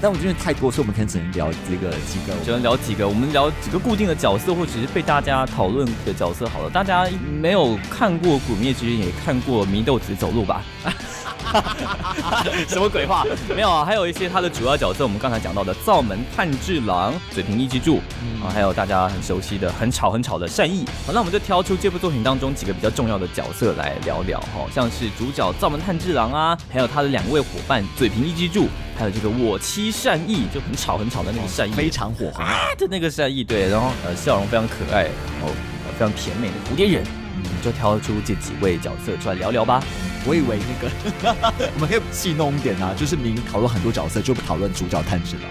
[0.00, 2.34] 但我觉得太多，所以我们可能只能聊这个几个。
[2.44, 6.70] 只能聊几个，我们聊几个固定的角色，或者是被大家讨论的角色好了。
[6.70, 7.08] 大家
[7.40, 10.62] 没有看过《鬼灭之刃》，也看过祢豆子走路吧？
[12.68, 13.24] 什么鬼话？
[13.54, 17.98] 没有啊，还有一些他的主要角色，我们刚才讲到的灶门炭治郎、嘴平一之助
[18.42, 20.84] 啊，还有大家很熟悉的很吵很吵的善意。
[21.06, 28.68] 好，那我们就挑出这部作品当中几个比较重要的角色来聊聊哈，像是主角灶门炭治郎啊，还有他的两位伙伴嘴平一之助，
[28.98, 32.44] 还有这个我妻善意，就很吵很吵的那个善意，非常火红，
[32.78, 37.02] 的那个善意，对，然后呃笑容非常可爱，然后、呃非常甜美的蝴蝶忍，
[37.36, 39.82] 嗯，就挑出这几位角色出来聊聊吧。
[40.24, 41.34] 我以为那个
[41.74, 45.44] 我们可以戏弄一点啊，就是明明讨论很多角色，就不讨论主角炭治郎，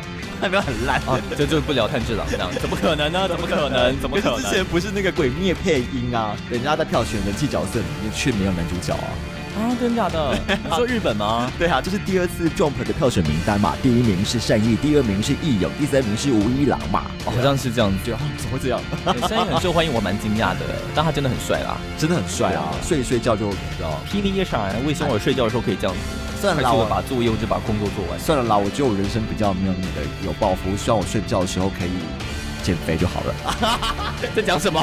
[0.43, 0.99] 有没有很烂？
[1.07, 3.27] 啊，就就不聊炭治郎这样，怎么可能呢？
[3.27, 3.95] 怎么可能？
[4.01, 4.49] 怎么可能之？
[4.49, 9.07] 前不是那个鬼灭配音啊，人家在票选人气角色里面却没有男主角啊。
[9.58, 10.38] 啊，真假的？
[10.64, 11.49] 你说日本吗？
[11.58, 17.03] 对啊，这是第二次 Jump 的票选名单嘛，第一名是善意，第二名是义勇，第三名是吴一郎嘛。
[17.24, 18.16] 好像是这样子。
[18.38, 18.82] 怎么会这样？
[19.30, 21.78] 善意很受欢迎，我蛮惊讶的，但他真的很帅啦。
[21.97, 23.99] 真的很帅啊，睡一睡觉就知道。
[24.12, 28.20] 霹雳一闪，魏星我睡觉的时候可以这样子，算了我把作业或者把工作做完。
[28.20, 31.91] 算了啦，我觉得我人生比较没有那么的有抱负，希望我睡觉的时候可以
[32.66, 34.16] 减肥就好了。
[34.36, 34.82] 在讲什么？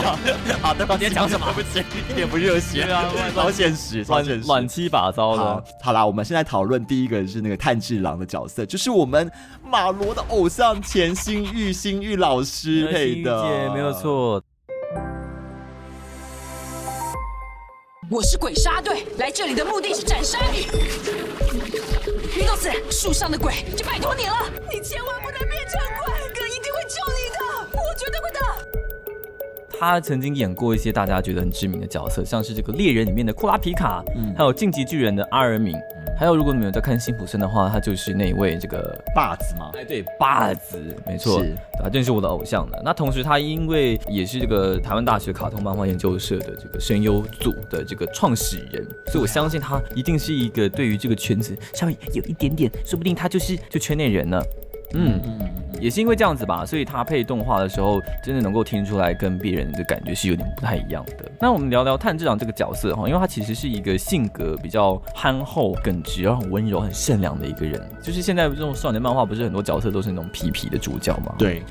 [0.62, 4.47] 好的，今天讲什么对不起，一点不热血对啊 超现实，超现实。
[4.47, 9.28] 乱七八糟的。，好啦，我们现在讨论第一个是那个炭治郎的角色，就是我们
[9.68, 13.93] 马罗的偶像钱新玉新玉老师配的，姐没有。
[13.93, 14.41] 错。
[18.09, 20.66] 我是鬼杀队，来这里的目的是斩杀你。
[22.37, 24.35] 云豆子，树上的鬼，就拜托你了，
[24.70, 26.12] 你千万不能变成鬼，
[28.33, 28.41] 的。
[29.78, 35.74] 他曾经演过一些大家觉得很知名的角色，像是这个猎人里面的库拉皮卡，嗯还有晋级巨人的阿尔敏，
[36.16, 38.97] 还有如果你们有在看辛普森的话，他就是那一位这个。
[39.14, 42.80] 霸子嘛，哎，对，霸子，没错，是啊，正是我的偶像的。
[42.83, 54.41] 那同时，他因为也是这个台湾大学卡通漫画研究社的这个声优组的这个创始人，所以我相信他一定是一个对于这个圈子稍微有一点点，说不定他就是就圈内人呢。
[54.95, 55.20] 嗯，
[55.80, 61.30] 也是因为这样子吧，所以他配动画的时候，真的能够听出来跟别人的感觉是有点不太一样的。
[61.40, 67.80] 那我们聊聊炭治郎这个角色哈，因为他其实是一个性格比较憨厚、耿直，然后很温柔、很善良的一个人。
[68.03, 71.62] 就是现在这种少年漫画，不是很多角色都是那种痞痞的主角吗？，对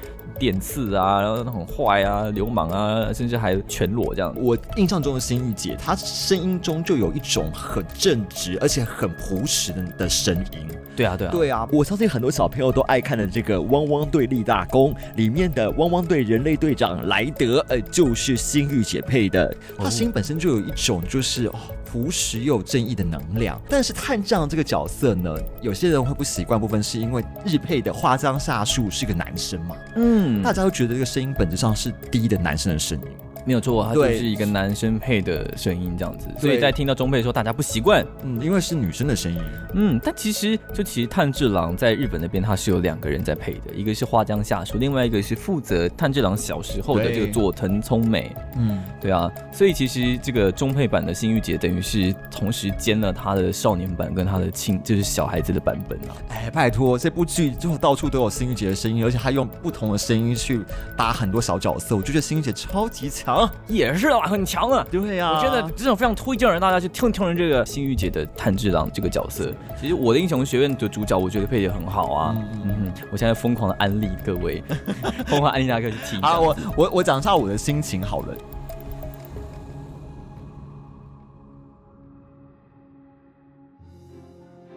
[0.42, 4.34] 电刺啊，然后很坏啊、流氓啊，甚至还全裸这样。
[4.36, 10.68] 我印象中的新玉姐，她声音中就有一种很正直而且很朴实的的声音。
[10.96, 19.56] 对啊，对啊，对啊，我相信很多小朋友都爱看的这个《汪汪队立大功》里面的汪汪队人类队长莱德，呃，就是新玉姐配的。
[19.78, 21.54] 她声音本身就有一种就是哦。
[21.92, 33.31] 朴实又有正义的能量，但是探长这个角色呢，有些人会不习惯，部分是因为日配的花江夏树是个男生嘛，嗯，大家都觉得这个声音本质上是低的男生的声音。
[33.46, 38.06] 没有错，他就是一个男生配的声音这样子，所以在听到中配的时候，大家不习惯。
[38.24, 39.42] 嗯，因为是女生的声音。
[39.74, 48.36] 嗯，但其实就其实炭治郎在日本那边他是有两个人在配的，一个是花江夏树，另外一个是负责炭治郎小时候的这个佐藤聪美。
[48.58, 56.16] 嗯，对啊，所以其实这个中配版的新玉姐等于是同时兼了他的少年版跟他的青就是小孩子的版本啊。
[56.30, 60.62] 哎，拜托，这部剧就到处都有新玉姐的声音，而且她用不同的声音去
[60.96, 63.31] 搭很多小角色，我就觉得新玉姐超级强。
[63.68, 64.86] 也是啊，很强啊。
[64.92, 69.54] 对呀、我觉得这种非常推荐让大家去听听这个新玉姐的炭治郎这个角色。
[69.80, 72.36] 其实我的英雄学院的主角，我觉得配的很好啊。
[72.66, 74.64] 嗯哼，我现在疯狂的安利各位，
[75.28, 76.20] 疯狂安利大家去听。
[76.22, 78.36] 啊，我我我讲一下我的心情好了。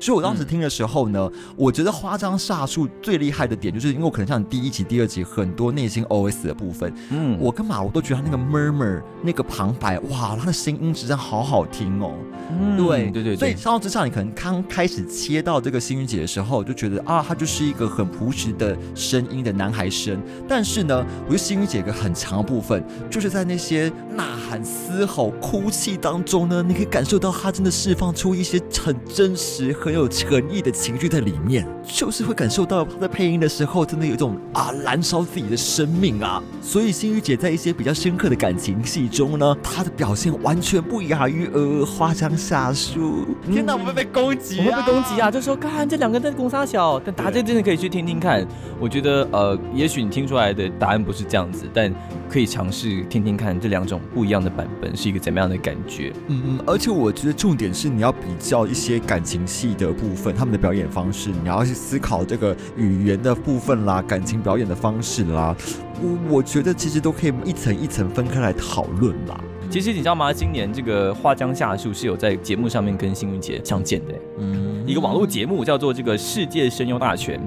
[0.05, 12.13] 所以我当时听的时候呢，我觉得花张煞术最厉害的点，就是因为我可能像第一集、第二集很多内心 OS 的部分，嗯，我跟马我都觉得他那个 murmur 那个旁白，哇，他的声音质量好好听哦。
[12.51, 20.21] 嗯对对对对，所以相较之下，你可能刚开始切到这个星云姐的时候，就觉得啊，她就是一个很朴实的声音的男孩声。
[20.47, 36.43] 但是呢，我觉得星云姐一个很强的部分，就是在那些呐喊、嘶吼、哭泣当中呢，你可以感受到她真的释放出一些很真实、很有诚意的情绪在里面，就是会感受到他在配音的时候，真的有一种啊燃烧自己的生命啊。
[36.61, 43.27] 所以心雨姐在一些比较深刻的感情戏中呢，她的表现完全不亚于呃花江夏树。
[43.51, 45.31] 天哪，我们被攻击、我们被攻击啊！
[45.31, 48.47] 就说看这两个在攻杀小，但大家真的可以去听听看。
[48.81, 51.93] 我觉得呃，也许你听出来的答案不是这样子，但
[52.31, 56.13] 可以尝试听听看这两种不一样的版本是一个怎么样的感觉。
[56.29, 65.57] 嗯嗯，而且我觉得重点是你要比较一些感情戏的部分，他们的表演方式，你要去思考这个语言的部分啦，感情表演的方式啦。
[66.03, 69.41] 我我觉得其实都可以一层一层分开来讨论啦。
[69.71, 70.33] 其实你知道吗？
[70.33, 77.41] 今年这个花江夏树是有在节目上面跟幸运姐相见的，嗯，一个网络节目叫做这个世界声优大全。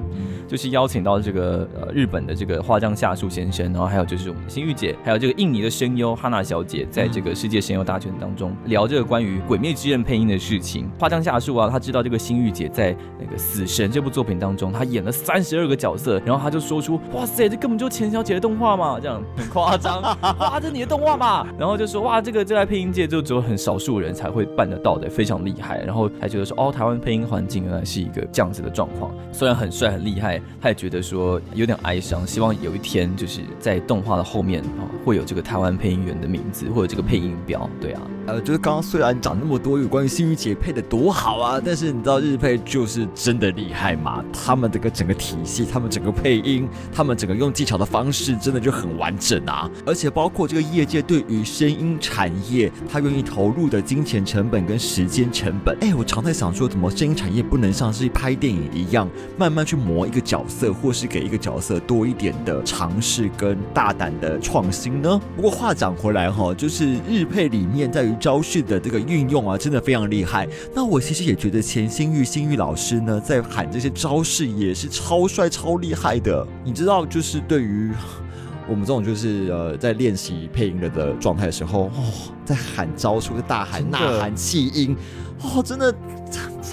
[0.48, 10.90] 就是邀请到这个呃日本的这个花江夏树先生，然后还有就是我们的新玉姐，还有这个印尼的声优哈娜小姐，在这个世界声优大全当中聊这个关于《鬼灭之刃》配音的事情。
[11.00, 37.70] 花江夏树啊，他知道这个新玉姐在那个《死神》这部作品当中，她演了三十二个角色，然后他就说出：“哇塞，这根本就钱小姐的动画嘛，这样很夸张，哇，这你的动画嘛？” 然后就说：“哇，这个这在配音界就只有很少数人才会办得到的，非常厉害。”然后还觉得说：“哦，台湾配音环境原来是一个这样子的状况，虽然很帅很厉害。”他也觉得说有点哀伤，希望有一天就是在动画的后面啊、会有这个台湾配音员的名字，或者这个配音表。
[37.82, 44.24] 对啊，呃，就是刚刚虽然讲那么多有关于幸运姐配的多好啊，但是你知道日配就是真的厉害嘛？
[44.32, 49.70] 他们这个整个体系，他们整个配音，他们整个用技巧的方式，真的就很完整啊！
[49.86, 65.22] 而且包括这个业界对于声音产业，他愿意投入的金钱成本跟时间成本，哎，我常在想说，怎么声音产业不能像是拍电影一样，慢慢去磨一个角色，或是给一个角色多一点的尝试跟大胆的创新呢？
[65.38, 70.46] 不过话讲回来哈，就是日配里面在于招式的这个运用啊，真的非常厉害。
[70.76, 76.46] 那我其实也觉得钱新玉新玉老师呢，在喊这些招式也是超帅超厉害的。
[76.66, 77.90] 你知道，就是对于
[78.68, 82.04] 我们这种就是呃在练习配音的的状态的时候，哦，
[82.44, 84.94] 在喊招数、在大喊、呐喊、气音，
[85.42, 85.96] 哦，真的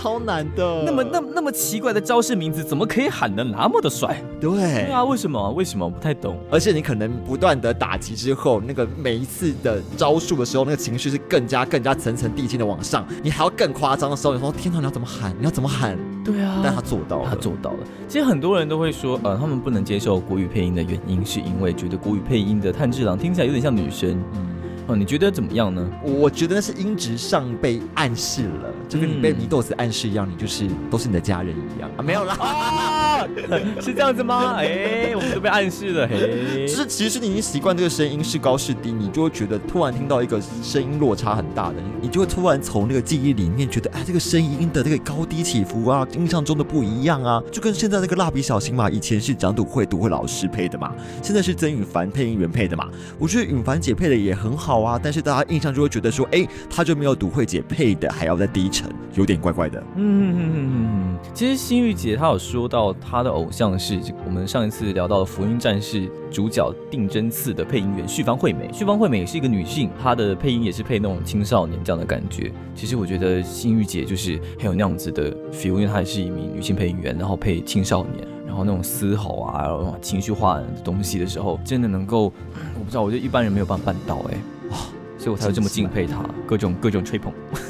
[0.04, 0.82] 超难的。
[0.84, 4.22] 那么那那么奇怪的招式名字，怎么可以喊得那么的帅？
[4.38, 5.50] 对对啊，为什么？
[5.52, 5.86] 为什么？
[5.86, 6.36] 我不太懂。
[6.50, 15.34] 而且你可能不断的打击之后，那个每一次的招数的时候，那个情绪是更加更加层层递进的往上，你还要更夸张的时候，你说天哪，你要怎么喊？
[15.38, 15.96] 你要怎么喊？
[16.22, 17.78] 对啊但他做到了，他做到了。
[18.06, 24.22] 其实很多人都会说，呃，他们不能接受国语配音的原因，是因为觉得国语配音的炭治郎听起来有点像女生。
[24.34, 24.53] 嗯。
[24.86, 25.90] 哦，你觉得怎么样呢？
[26.02, 32.34] 我觉得那是音质上被暗示了，就跟你被米豆子暗示一样，你就是都是你的家人一样啊，没有啦。
[32.34, 33.26] 啊，
[33.80, 34.56] 是这样子吗？
[34.60, 36.74] 哎，我们都被暗示了，嘿就。
[36.74, 59.82] 是其实你已经习惯这个声音是高是低，你就会觉得突然听到一个声音落差很大的，你你就会突然从那个记忆里面觉得，哎，这个声音的这个高低起伏啊，印象中的不一样啊，就跟现在那个蜡笔小新嘛，以前是蒋笃慧读会老师配的嘛，现在是曾允凡配音员配的嘛，我觉得允凡姐配的也很好啊，但是大家印象就会觉得说，哎，他就没有读慧姐配的还要再低沉，有点怪怪的。
[59.96, 66.00] 嗯嗯嗯嗯嗯，其实心玉姐她有说到她的偶像是我们上一次聊到的《福音战士》
[66.30, 68.70] 主角定真次的配音员旭方惠美。
[68.72, 72.50] 旭方惠美也是一个女性，她的配音也是配那种青少年这样的感觉。
[72.74, 82.32] 其实我觉得心玉姐就是很有那样子的 feel，因为她也是一名女性配音员，然后配青少年，然后那种嘶吼啊，然后情绪化的东西的时候，真的能够，
[82.74, 84.38] 我不知道，我觉得一般人没有办法办到哎、
[84.70, 84.76] 哇，
[85.18, 87.32] 所以我才会这么敬佩他，各种各种吹捧。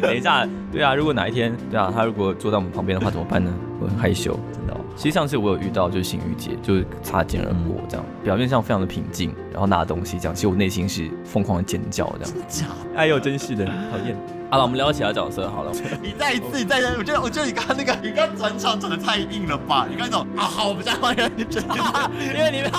[0.00, 3.52] 等一下，对啊，如果哪一天，对啊，他如果坐在我们旁边的话怎么办呢？
[3.80, 4.38] 我很害羞。
[4.96, 12.34] 其实上次我有遇到，就是邢玉姐，就是擦肩而过这样，表面上非常的平静，然后拿东西这样，其实我内心是疯狂的尖叫这样。
[12.48, 12.66] 假
[12.96, 14.16] 哎呦，真是的，讨厌。
[14.48, 15.72] 好了，我们聊其他角色好了。
[16.00, 19.86] 你再一次，你再一次，我觉得，我觉得你刚刚那个，你刚刚转场转的太硬了吧？
[19.90, 21.42] 你刚刚那种啊，好，我们再换一个，你。
[21.42, 22.70] 因为你们，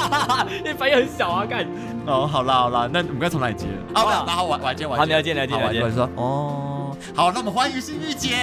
[0.59, 1.67] 因为反应很小啊，干。
[2.07, 3.67] 哦，好啦好啦，那我们该从哪里接？
[3.93, 5.81] 啊，不，然后我我来接，我好，你要接，你要接，你来接。
[5.83, 8.37] 我说，哦，好，那我们欢迎心玉姐。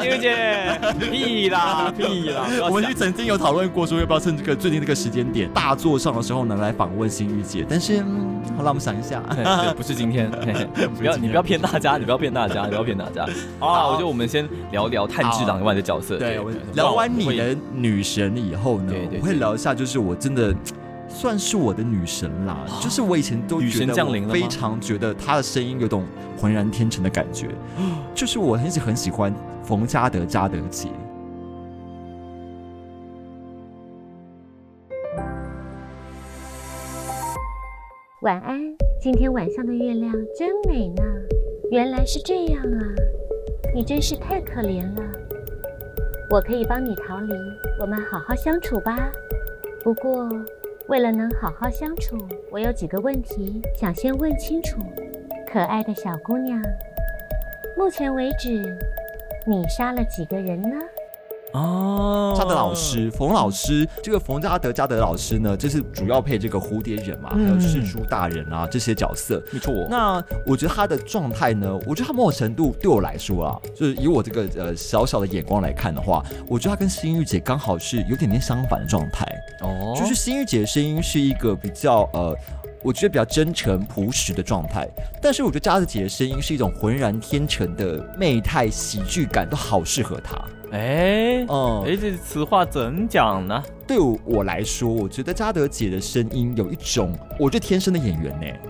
[0.00, 0.80] 金玉姐，
[1.10, 2.46] 屁啦屁啦！
[2.64, 9.20] 我们就曾经有讨论过说要不要趁这个最近这个时间点大作上的时候呢来访问新玉姐，但是、嗯、好了，我们想一下。
[9.76, 10.30] 不是今天，
[10.96, 13.22] 不要你不要骗大家，你不要骗大家，你不要骗大家。
[13.58, 16.16] 啊，我觉得我们先聊聊炭治郎以外的角色。
[16.18, 20.54] 对，我聊完你的女神以后呢，我会聊一下，就是我真的。
[21.10, 26.04] 算是我的女神啦，就是我以前都女神觉得降临了非常觉得她的声音有种
[26.36, 27.48] 浑然天成的感觉，
[28.14, 29.34] 就是我很喜很喜欢
[29.68, 30.88] 冯嘉德嘉德姐。
[38.22, 38.58] 晚安，
[38.98, 41.02] 今天晚上的月亮真美呢。
[41.70, 42.80] 原来是这样啊，
[43.74, 45.02] 你真是太可怜了。
[46.30, 47.34] 我可以帮你逃离，
[47.78, 49.12] 我们好好相处吧。
[49.84, 50.30] 不过，
[50.86, 52.16] 为了能好好相处，
[52.50, 54.80] 我有几个问题想先问清楚。
[55.46, 56.58] 可爱的小姑娘，
[57.76, 58.74] 目前为止，
[59.48, 60.76] 你杀了几个人呢？
[61.54, 69.42] 哦嘉德老师，冯老师，这个冯嘉德嘉德老师呢，就是主要配这个蝴蝶忍嘛，还有世叔大人啊这些角色。
[69.50, 69.72] 没错。
[69.88, 79.26] 那我觉得他的状态呢，我觉得他某种程度对我来说啊，就是以我这个呃小小的眼光来看的话，我觉得他跟心玉姐刚好是有点点相反的状态。
[79.62, 82.36] 哦就是心玉姐的声音是一个比较呃。
[82.82, 84.88] 我觉得比较真诚朴实的状态，
[85.20, 90.36] 但是我觉得扎德姐的声音是一种浑然天成的媚态、喜剧感，都好适合她。
[90.70, 93.62] 哎，嗯，哎，这词话怎讲呢？
[93.86, 98.46] 对我来说，我觉得嘉德姐的声音有一种，我觉得天生的演员呢。
[98.46, 98.60] 哎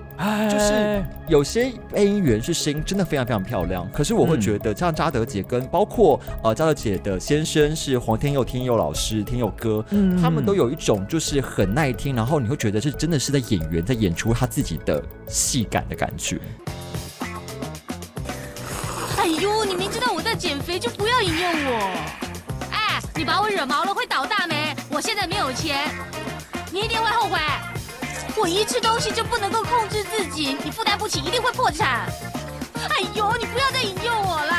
[0.51, 16.41] 就是有些配音员是声音真的非常非常漂亮，可是我会嗯觉得像扎德姐跟包括呃嘉德姐的先生是黄天佑天佑老师天佑哥，嗯他们都有一种就是很耐听，然后你会觉得是真的是在演员在演出他自己的戏感的感觉。
[19.19, 21.97] 哎呦，你明知道我在减肥，就不要引诱我。
[22.73, 24.75] 哎，你把我惹毛了，会倒大霉。
[24.91, 25.89] 我现在没有钱，
[26.73, 27.39] 你一定会后悔。
[28.41, 32.09] 我一吃东西就不能够控制自己，你负担不起，一定会破产。
[32.75, 34.58] 哎呦，你不要再引诱我啦！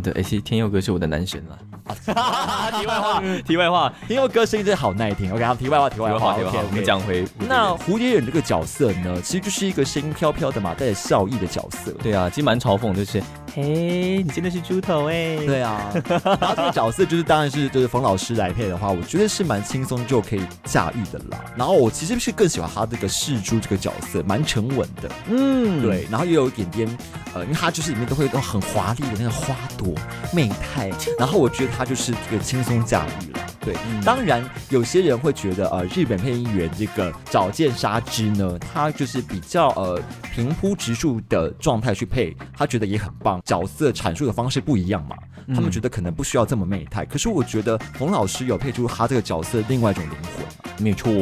[0.00, 1.58] 真的，哎，其实天佑哥是我的男神了。
[2.80, 5.32] 题外话， 题外话，天佑哥声音真的好耐听。
[5.32, 6.80] OK，好，题外话，题外话，题外话，我们。
[6.84, 11.92] 讲回那蝴蝶忍这个角色呢，其实就是一个声音飘飘的嘛，带着笑意的角色。
[12.02, 13.22] 对啊，其实蛮嘲讽，就是，
[13.54, 15.36] 嘿，你真的是猪头哎。
[15.44, 15.92] 对啊，
[16.40, 21.44] 然后这个角色就是当然是就是冯老师来配的话，我觉得是蛮轻松就可以驾驭的啦。
[21.54, 26.98] 然后我其实是更喜欢他这个世猪这个角色，蛮沉稳的，嗯，对，然后又有一点点
[27.34, 29.89] 呃，因为他就是里面都会有很华丽的那个花朵
[30.32, 33.40] 媚态，然后我觉得他就是这个轻松驾驭了。
[33.60, 33.74] 对，
[34.04, 40.00] 当然有些人会觉得呃，日本配音员这个早见沙织呢，他就是比较呃
[40.34, 43.38] 平铺直述的状态去配，他觉得也很棒。
[43.44, 45.14] 角色阐述的方式不一样嘛，
[45.54, 47.04] 他们觉得可能不需要这么媚态。
[47.04, 50.74] 可是我觉得冯老师有配出他这个角色另外一种灵魂啊。
[50.78, 51.12] 没错。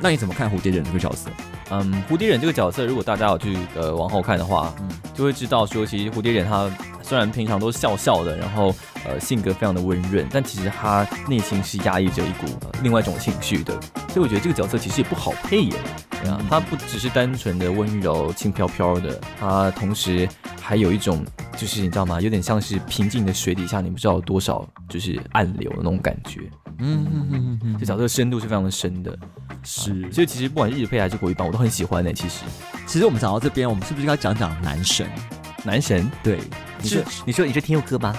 [0.00, 1.30] 那你怎么看蝴蝶忍这个角色？
[1.70, 4.74] 嗯，蝴蝶忍这个角色，如果大家有去呃往后看的话，
[5.14, 6.68] 就会知道说，其实蝴蝶忍他
[7.02, 8.74] 虽然平常都笑笑的，然后
[9.04, 13.72] 呃性格非常的温润，但其实他内心是压抑着一股、呃另外一种情绪的。
[14.08, 15.74] 所以我觉得这个角色其实也不好配耶。
[16.22, 20.28] 对啊，他不只是单纯的温柔轻飘飘的，他同时
[20.60, 21.24] 还有一种
[21.56, 22.20] 就是你知道吗？
[22.20, 26.40] 有点像是平静的水底下，你不知道有多少就是暗流的那种感觉。
[26.80, 29.16] 嗯嗯嗯嗯这角色深度是非常的深的，
[29.64, 30.10] 是。
[30.12, 32.12] 所以其实不管日配还是国语版，我都很喜欢的。
[32.12, 32.44] 其实
[32.86, 35.06] 其实我们讲到这边，我们是不是应该讲讲男神？
[35.64, 36.38] 男神对，
[36.80, 38.16] 你说你说你说听佑哥吗？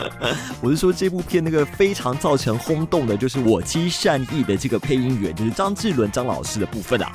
[0.62, 7.12] 我是说这部片那个非常造成轰动的，就是我妻善意的这个配音员，就是张志伦张老师的部分啊。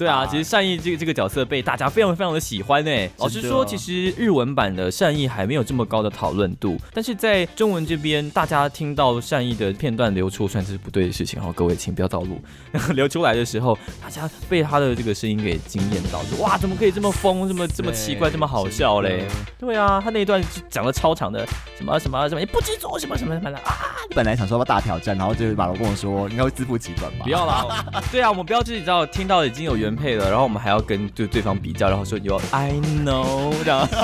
[0.00, 2.90] 对啊，其实善意这个这个角色被大家非常非常的喜欢呢。
[3.18, 11.38] 老实说，其实日文版的善意还没有这么高的讨论度，但是在中文这边，大家听到善意的片段流出，算是不对的事情。
[11.38, 12.40] 好，各位请不要暴露。
[12.96, 19.26] 流出来的时候，大家被他的这个声音给惊艳到，说哇，怎么可以这么疯，这么这么奇怪，这么好笑嘞？
[19.58, 21.46] 对啊，他那一段讲的超长的，
[21.76, 23.84] 什么什么什么，也不知足，什么什么什么的啊。
[24.14, 27.24] 本来想说要大挑战，然后就是马龙跟我说，应该会自负其短吧？
[27.24, 32.72] 不要啦，对啊，我们不要自己知道听到已经有原配的，然后我们还要跟对对方比较，然后说有 I
[33.04, 33.88] know 这样。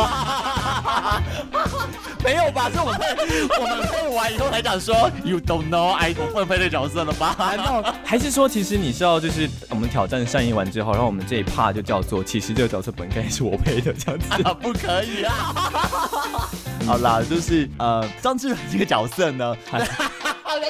[2.24, 2.68] 没有吧？
[2.68, 2.98] 是我们
[3.60, 7.36] 我们配完以后才讲说 You don't know I 不会配这角色了吧？
[7.38, 14.42] 难道还是说其实你是要就是我们挑战善意完之后，然后我们这一 part 就叫做其实这个角色本该是我配的这样子？
[14.60, 16.50] 不可以啊！
[16.86, 19.56] 好啦，就是呃张智霖这个角色呢。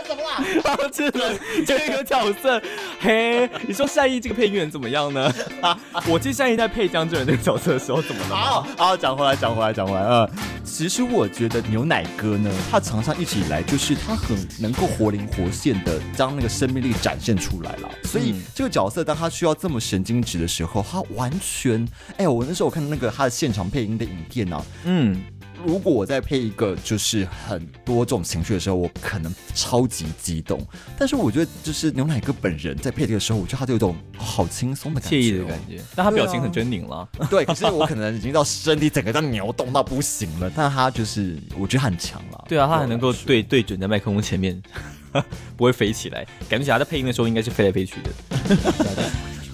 [0.06, 0.62] 怎么了？
[0.62, 2.60] 张智霖这个角色，
[3.00, 5.32] 嘿，你说善意这个配音员怎么样呢？
[6.08, 8.36] 我记得善意在配张智霖这个角色的时候怎么了？
[8.36, 10.00] 好，好，讲回来，讲回来，讲回来。
[10.00, 10.28] 呃，
[10.64, 17.88] 其实我觉得牛奶哥呢，他常常一直以来就是他很能够活灵活现的将那个生命力展现出来了。
[18.04, 21.86] 所以这个角色当他需要这么神经质的时候，他完全，
[22.16, 25.22] 哎，我那时候我看那个他的现场配音的影片呢，嗯。
[25.66, 30.64] 如果我再配一个就是很多这种情绪的时候，我可能超级激动。
[30.96, 35.82] 但是我觉得就是牛奶哥本人在配这个时候，我觉得他就有种好轻松的感觉、惬意的感觉。
[35.96, 37.08] 但他表情很狰狞了。
[37.28, 40.48] 对，可是我可能已经到身体整个在扭动到不行了。
[40.54, 42.44] 但他就是我觉得很强了。
[42.48, 44.62] 对啊，他还能够对对准在麦克风前面，
[45.56, 46.24] 不会飞起来。
[46.48, 48.10] 感觉起来在配音的时候应该是飞来飞去的。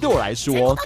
[0.02, 0.76] 对我来说，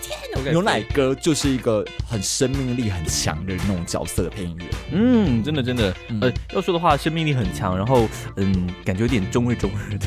[0.51, 4.69] 牛奶哥就是一个很生命力很强的那种角色的配音员。
[4.93, 8.07] 嗯，真的真的，呃，要说的话，生命力很强，然后
[8.37, 10.07] 嗯，感觉有点中日中日的，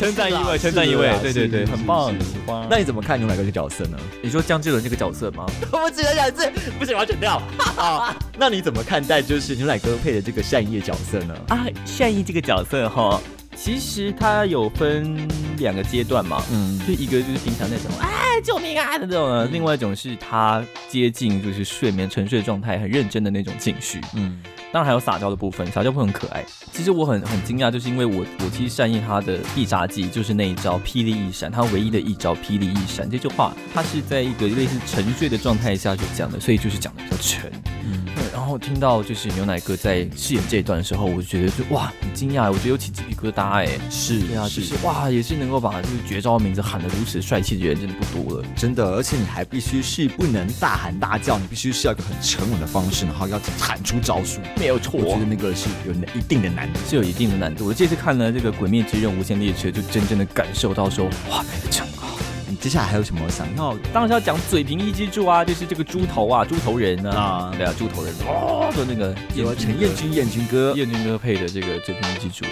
[0.00, 2.66] 称赞一位，称赞一位，对对对，很棒，喜欢。
[2.70, 3.98] 那你怎么看牛奶哥这个角色呢？
[4.22, 5.44] 你说江志伦这个角色吗？
[5.70, 7.42] 我只能讲是，不行，我要剪掉。
[7.76, 11.34] 啊，那你怎么看待就是牛奶哥配的这个善意角色呢？
[11.48, 13.20] 啊，善意这个角色哈。
[13.54, 15.16] 其实它有分
[15.58, 24.40] 两个阶段嘛，嗯，就一个就是平常那种哎救命啊的那种，另外一种是他接近就是睡眠沉睡状态，很认真的那种情绪，嗯，
[24.72, 26.44] 当然还有撒娇的部分，撒娇部分很可爱。
[26.72, 37.52] 其实我很很惊讶，就是因为我我其实善意他的必杀技就是那一招霹雳一闪，他唯一的一招霹雳一闪这句话，他是在一个类似沉睡的状态下就讲的，所以就是讲的比较沉，
[37.84, 38.06] 嗯。
[38.32, 57.66] 然后听到就是牛奶哥在饰演这一段的时候，我就觉得就哇很惊讶，我觉得有起鸡皮疙瘩哎，是，对啊，就是哇也是能够把这个绝招的名字喊得如此帅气的人真的不多了，真的，而且你还必须是不能大喊大叫，你必须是要一个很沉稳的方式，然后要喊出招数，没有错，我觉得那个是有一定的难度，是有一定的难度。
[57.66, 62.16] 我这次看了这个《鬼灭之刃：无限列车》，就真正的感受到说哇那个真好。
[62.48, 62.56] 你。
[62.56, 63.76] 接下来还有什么想要？
[63.92, 72.44] 当然是要讲嘴平一之助啊，就是这个猪头啊，猪头人啊，对啊，猪头人哦，的那个有陈彦君、彦君哥、彦君哥配的这个嘴平一之助。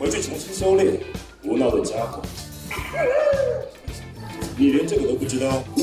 [0.00, 0.98] 回去重新修炼，
[1.42, 2.22] 无脑的家伙！
[4.56, 5.62] 你连这个都不知道？
[5.76, 5.82] 我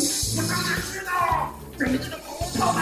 [0.50, 1.54] 当然知道！
[1.78, 2.80] 你这个毛糙的！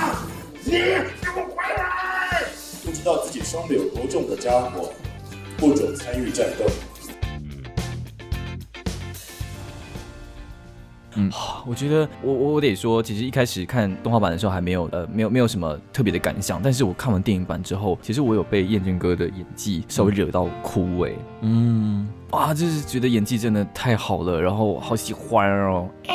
[0.64, 1.04] 你给
[1.36, 2.46] 我回来！
[2.86, 3.18] 不知道？
[3.26, 4.94] 自己伤的有多重的家伙，
[5.58, 6.66] 不准参与战斗。
[11.16, 11.32] 嗯，
[11.66, 21.12] 我觉得我我我得说，其实一开始看动画版的时候还没有呃没有没有什么特别的感想，但是我看完电影版之后，其实我有被彦君哥的演技稍微惹到哭哎，
[21.42, 25.90] 嗯，哇，就是觉得演技真的太好了，然后好喜欢哦，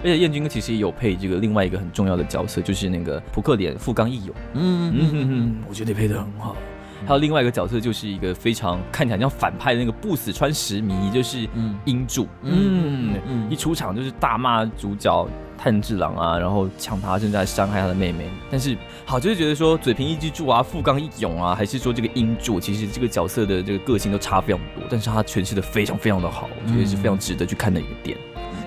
[0.00, 6.56] 而且彦君哥其实也有配这个另外一个很重要的角色，就是那个扑克脸富冈义勇，嗯嗯嗯，我觉得配的很好。
[7.04, 11.48] 还有另外一个角色，就是一个非常看起来像反派的那个不死川石迷，就是
[11.84, 12.26] 英柱。
[12.42, 15.28] 嗯嗯，一出场就是大骂主角
[15.58, 18.30] 炭治郎啊，然后抢他，正在伤害他的妹妹。
[18.50, 28.16] 但是好，就是觉得说嘴平一之助啊，富冈义勇啊，还是说这个英柱，其实这个角色的这个个性都差非常多，但是他诠释的非常非常的好，我觉得是非常值得去看的一个点。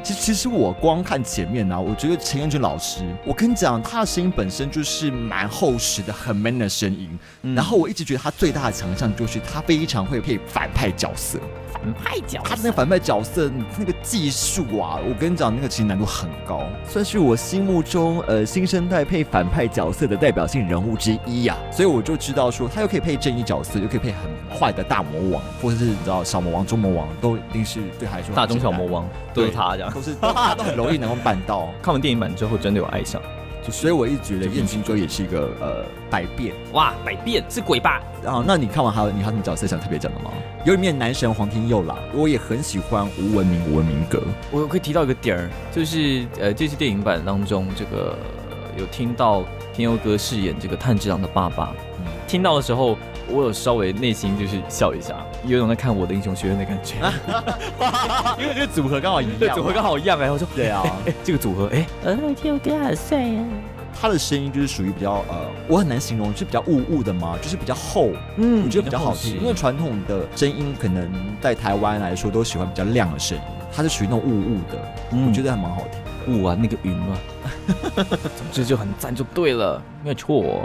[0.09, 7.07] 其其实我光看前面呢，我觉得陈彦君老师，我跟你讲，他的声音本身就是蛮厚实的，很 man 的声音。
[7.55, 11.39] 然后我一直觉得他最大的强项就是他非常会配反派角色。
[11.81, 30.01] 反派角他的那个反派角色那个技术啊，我跟你讲，那个其实难度很高，算是我心目中呃新生代配反派角色的代表性人物之一呀、所以我就知道说，他又可以配正义角色，又可以配很坏的大魔王，或者是你知道小魔王、中魔王，都一定是对他来说大中小魔王都是他这样都。
[30.01, 31.69] 是都他都很容易能够办到。
[31.81, 33.21] 看完电影版之后，真的有爱上。
[33.69, 38.01] 就所以我一直觉得燕军哥也是一个呃百变哇，百变是鬼吧？
[38.25, 38.43] 啊。
[38.45, 40.31] 那你看完还有你还有什么角色想特别讲的吗？
[40.65, 44.21] 有里面男神黄天佑啦，我也很喜欢吴文明、吴文明哥。
[44.51, 48.17] 我可以提到一个点儿，就是呃，这次电影版当中，这个
[48.49, 49.43] 呃有听到
[49.73, 52.97] 天佑哥饰演这个炭治郎的爸爸，嗯听到的时候，
[53.29, 56.95] 我有稍微内心就是笑一下，有一种在看我的英雄学院的感觉，
[58.41, 60.83] 因为这个组合刚好一样，对，组合刚好一样哎，我说对啊。
[61.05, 63.45] 哎，这个组合哎，呃，天我哥好帅啊！
[64.01, 69.39] 他的声音就是属于比较呃，我很难形容，就是比较雾雾的嘛，就是比较厚，嗯我觉得比较好听。
[69.39, 71.11] 因为传统的声音可能
[71.41, 73.43] 在台湾来说都喜欢比较亮的声音，
[73.73, 74.77] 他是属于那种雾雾的，
[75.11, 75.99] 嗯我觉得还蛮好听。
[76.27, 77.17] 雾啊，那个云啊，
[78.37, 80.63] 总之就很赞就对了，没有错。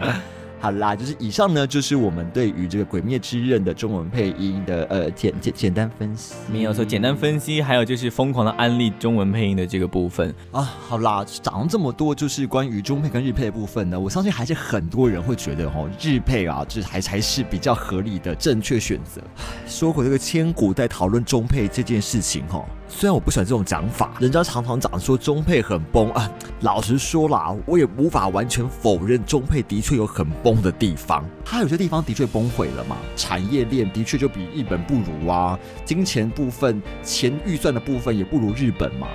[0.64, 6.32] 好啦，就是以上呢，就是我们对于这个《鬼灭之刃》的中文配音的呃简简简单分析。
[6.50, 10.34] 没有错，简单分析，还有就是疯狂的安利中文配音的这个部分。
[10.52, 19.20] 啊，好啦，讲了这么多，就是关于中配跟日配的部分呢，我相信还是很多人会觉得哦，日配啊，这还才是比较合理的正确选择。
[19.36, 26.31] 唉说回这个千古在讨论中配这件事情哈、哦，虽然我不喜欢这种讲法，人家常常讲说中配很崩啊，
[26.61, 39.09] 老实说啦，我也无法完全否认中配的确有很崩的地方，它有些地方的确崩毁了嘛，产业链的确就比日本不如啊，金钱部分、钱预算的部分也不如日本嘛。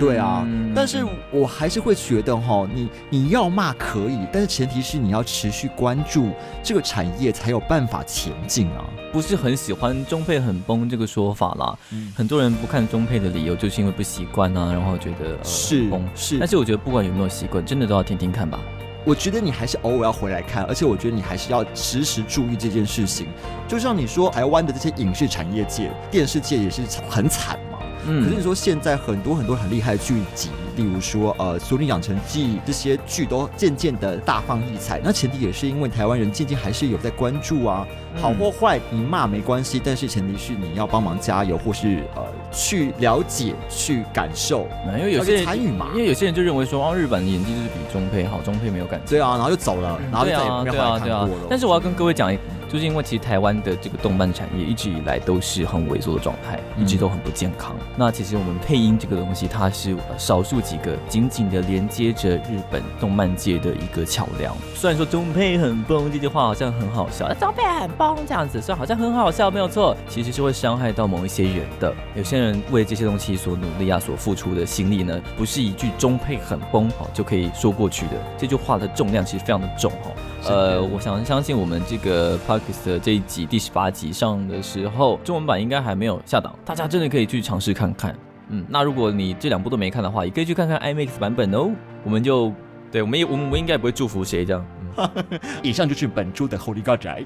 [0.00, 6.30] 对啊，但是我还是会觉得哈，你你要骂可以，但是前提是你要持续关注
[6.62, 8.84] 这个产业，才有办法前进啊。
[9.12, 11.78] 不是很喜欢中配很崩这个说法啦。
[12.16, 16.04] 很多人不看中配的理由就是因为不习惯啊，然后觉得、呃、是崩。
[16.14, 18.58] 是但是我觉得不管有没有习惯，真的都要听听看吧。
[19.06, 23.26] 我觉得你还是偶尔要回来看，而且我觉得你还是要时时注意这件事情。
[23.68, 27.73] 就像你说，台湾的这些影视产业界、电视界也是很惨嘛。
[28.04, 37.86] 可是你说现在很多很多很厉害的剧集，例如说呃《俗女养成记》这些剧都渐渐的大放异彩，那前提也是因为台湾人渐渐还是有在关注啊，
[38.20, 42.22] 好或坏你骂没关系，但是前提是你要帮忙加油，或是呃
[42.52, 44.66] 去了解、去感受，
[44.98, 46.00] 因为有些人参与嘛因。
[46.00, 49.10] 为有些人就认为说，哦，日本的演技就是比中配好，中配没有感觉。
[49.10, 51.30] 对啊，然后就走了，然后就对啊，再也没有对啊，对啊了。。
[51.50, 52.34] 但是我要跟各位讲，
[52.68, 57.74] 就是因为其实台湾的这个动漫产业一直以来都是很萎缩的状态，嗯一直都很不健康。
[57.96, 64.54] 那其实我们配音这个东西，它是呃少数几个紧紧的连接着日本动漫界的一个桥梁。
[64.74, 71.94] 虽然说中配很崩这句话好像很好笑，中配很崩这样子，虽然好像很好笑，没有错，其实是会伤害到某一些人的。
[72.14, 78.12] 有些人为这些东西所努力啊，所付出的心力呢，不是一句中配很崩哦就可以说过去的。
[78.36, 80.12] 这句话的重量其实非常的重哦。
[80.46, 88.14] 呃，我想相信我们这个 p o d c a s t 的这一集第十八集上的时候，中文版应该还没有下档，大家真的可以去尝试看看。
[88.50, 91.70] 嗯，那如果你这两部都没看的话，也可以去看看 IMAX 版本哦。
[92.04, 92.52] 我们就
[92.92, 94.62] 对，我们也我们我们应该不会祝福谁这样。
[94.98, 95.08] 嗯
[95.60, 97.24] 以上就是本周的 Holy God 宅。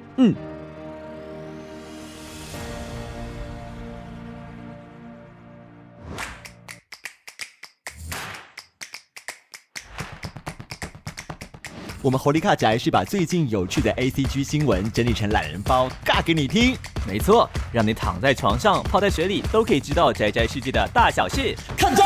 [12.09, 16.74] 我们活力卡宅是把最近有趣的 A C G 新闻整理成懒人包，尬给你听。
[17.06, 21.55] 没错，让你躺在床上、泡在水里都可以知道宅宅世界的大小事。
[21.76, 22.02] 看招！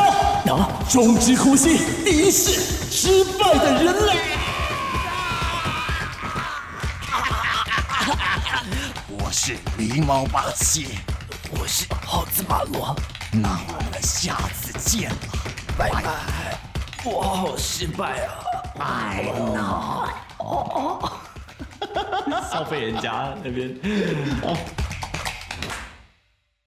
[0.52, 2.50] 啊，终止呼吸，敌是
[2.90, 4.12] 失败的人类。
[9.06, 10.98] 我是狸猫八七，
[11.52, 12.92] 我是耗子马罗，
[13.30, 15.16] 那我们下次见了，
[15.78, 16.71] 拜拜。
[17.04, 18.32] 我好失败啊！
[18.78, 20.08] 哎哦
[20.38, 21.10] 哦。
[22.50, 23.74] 消费人家那边。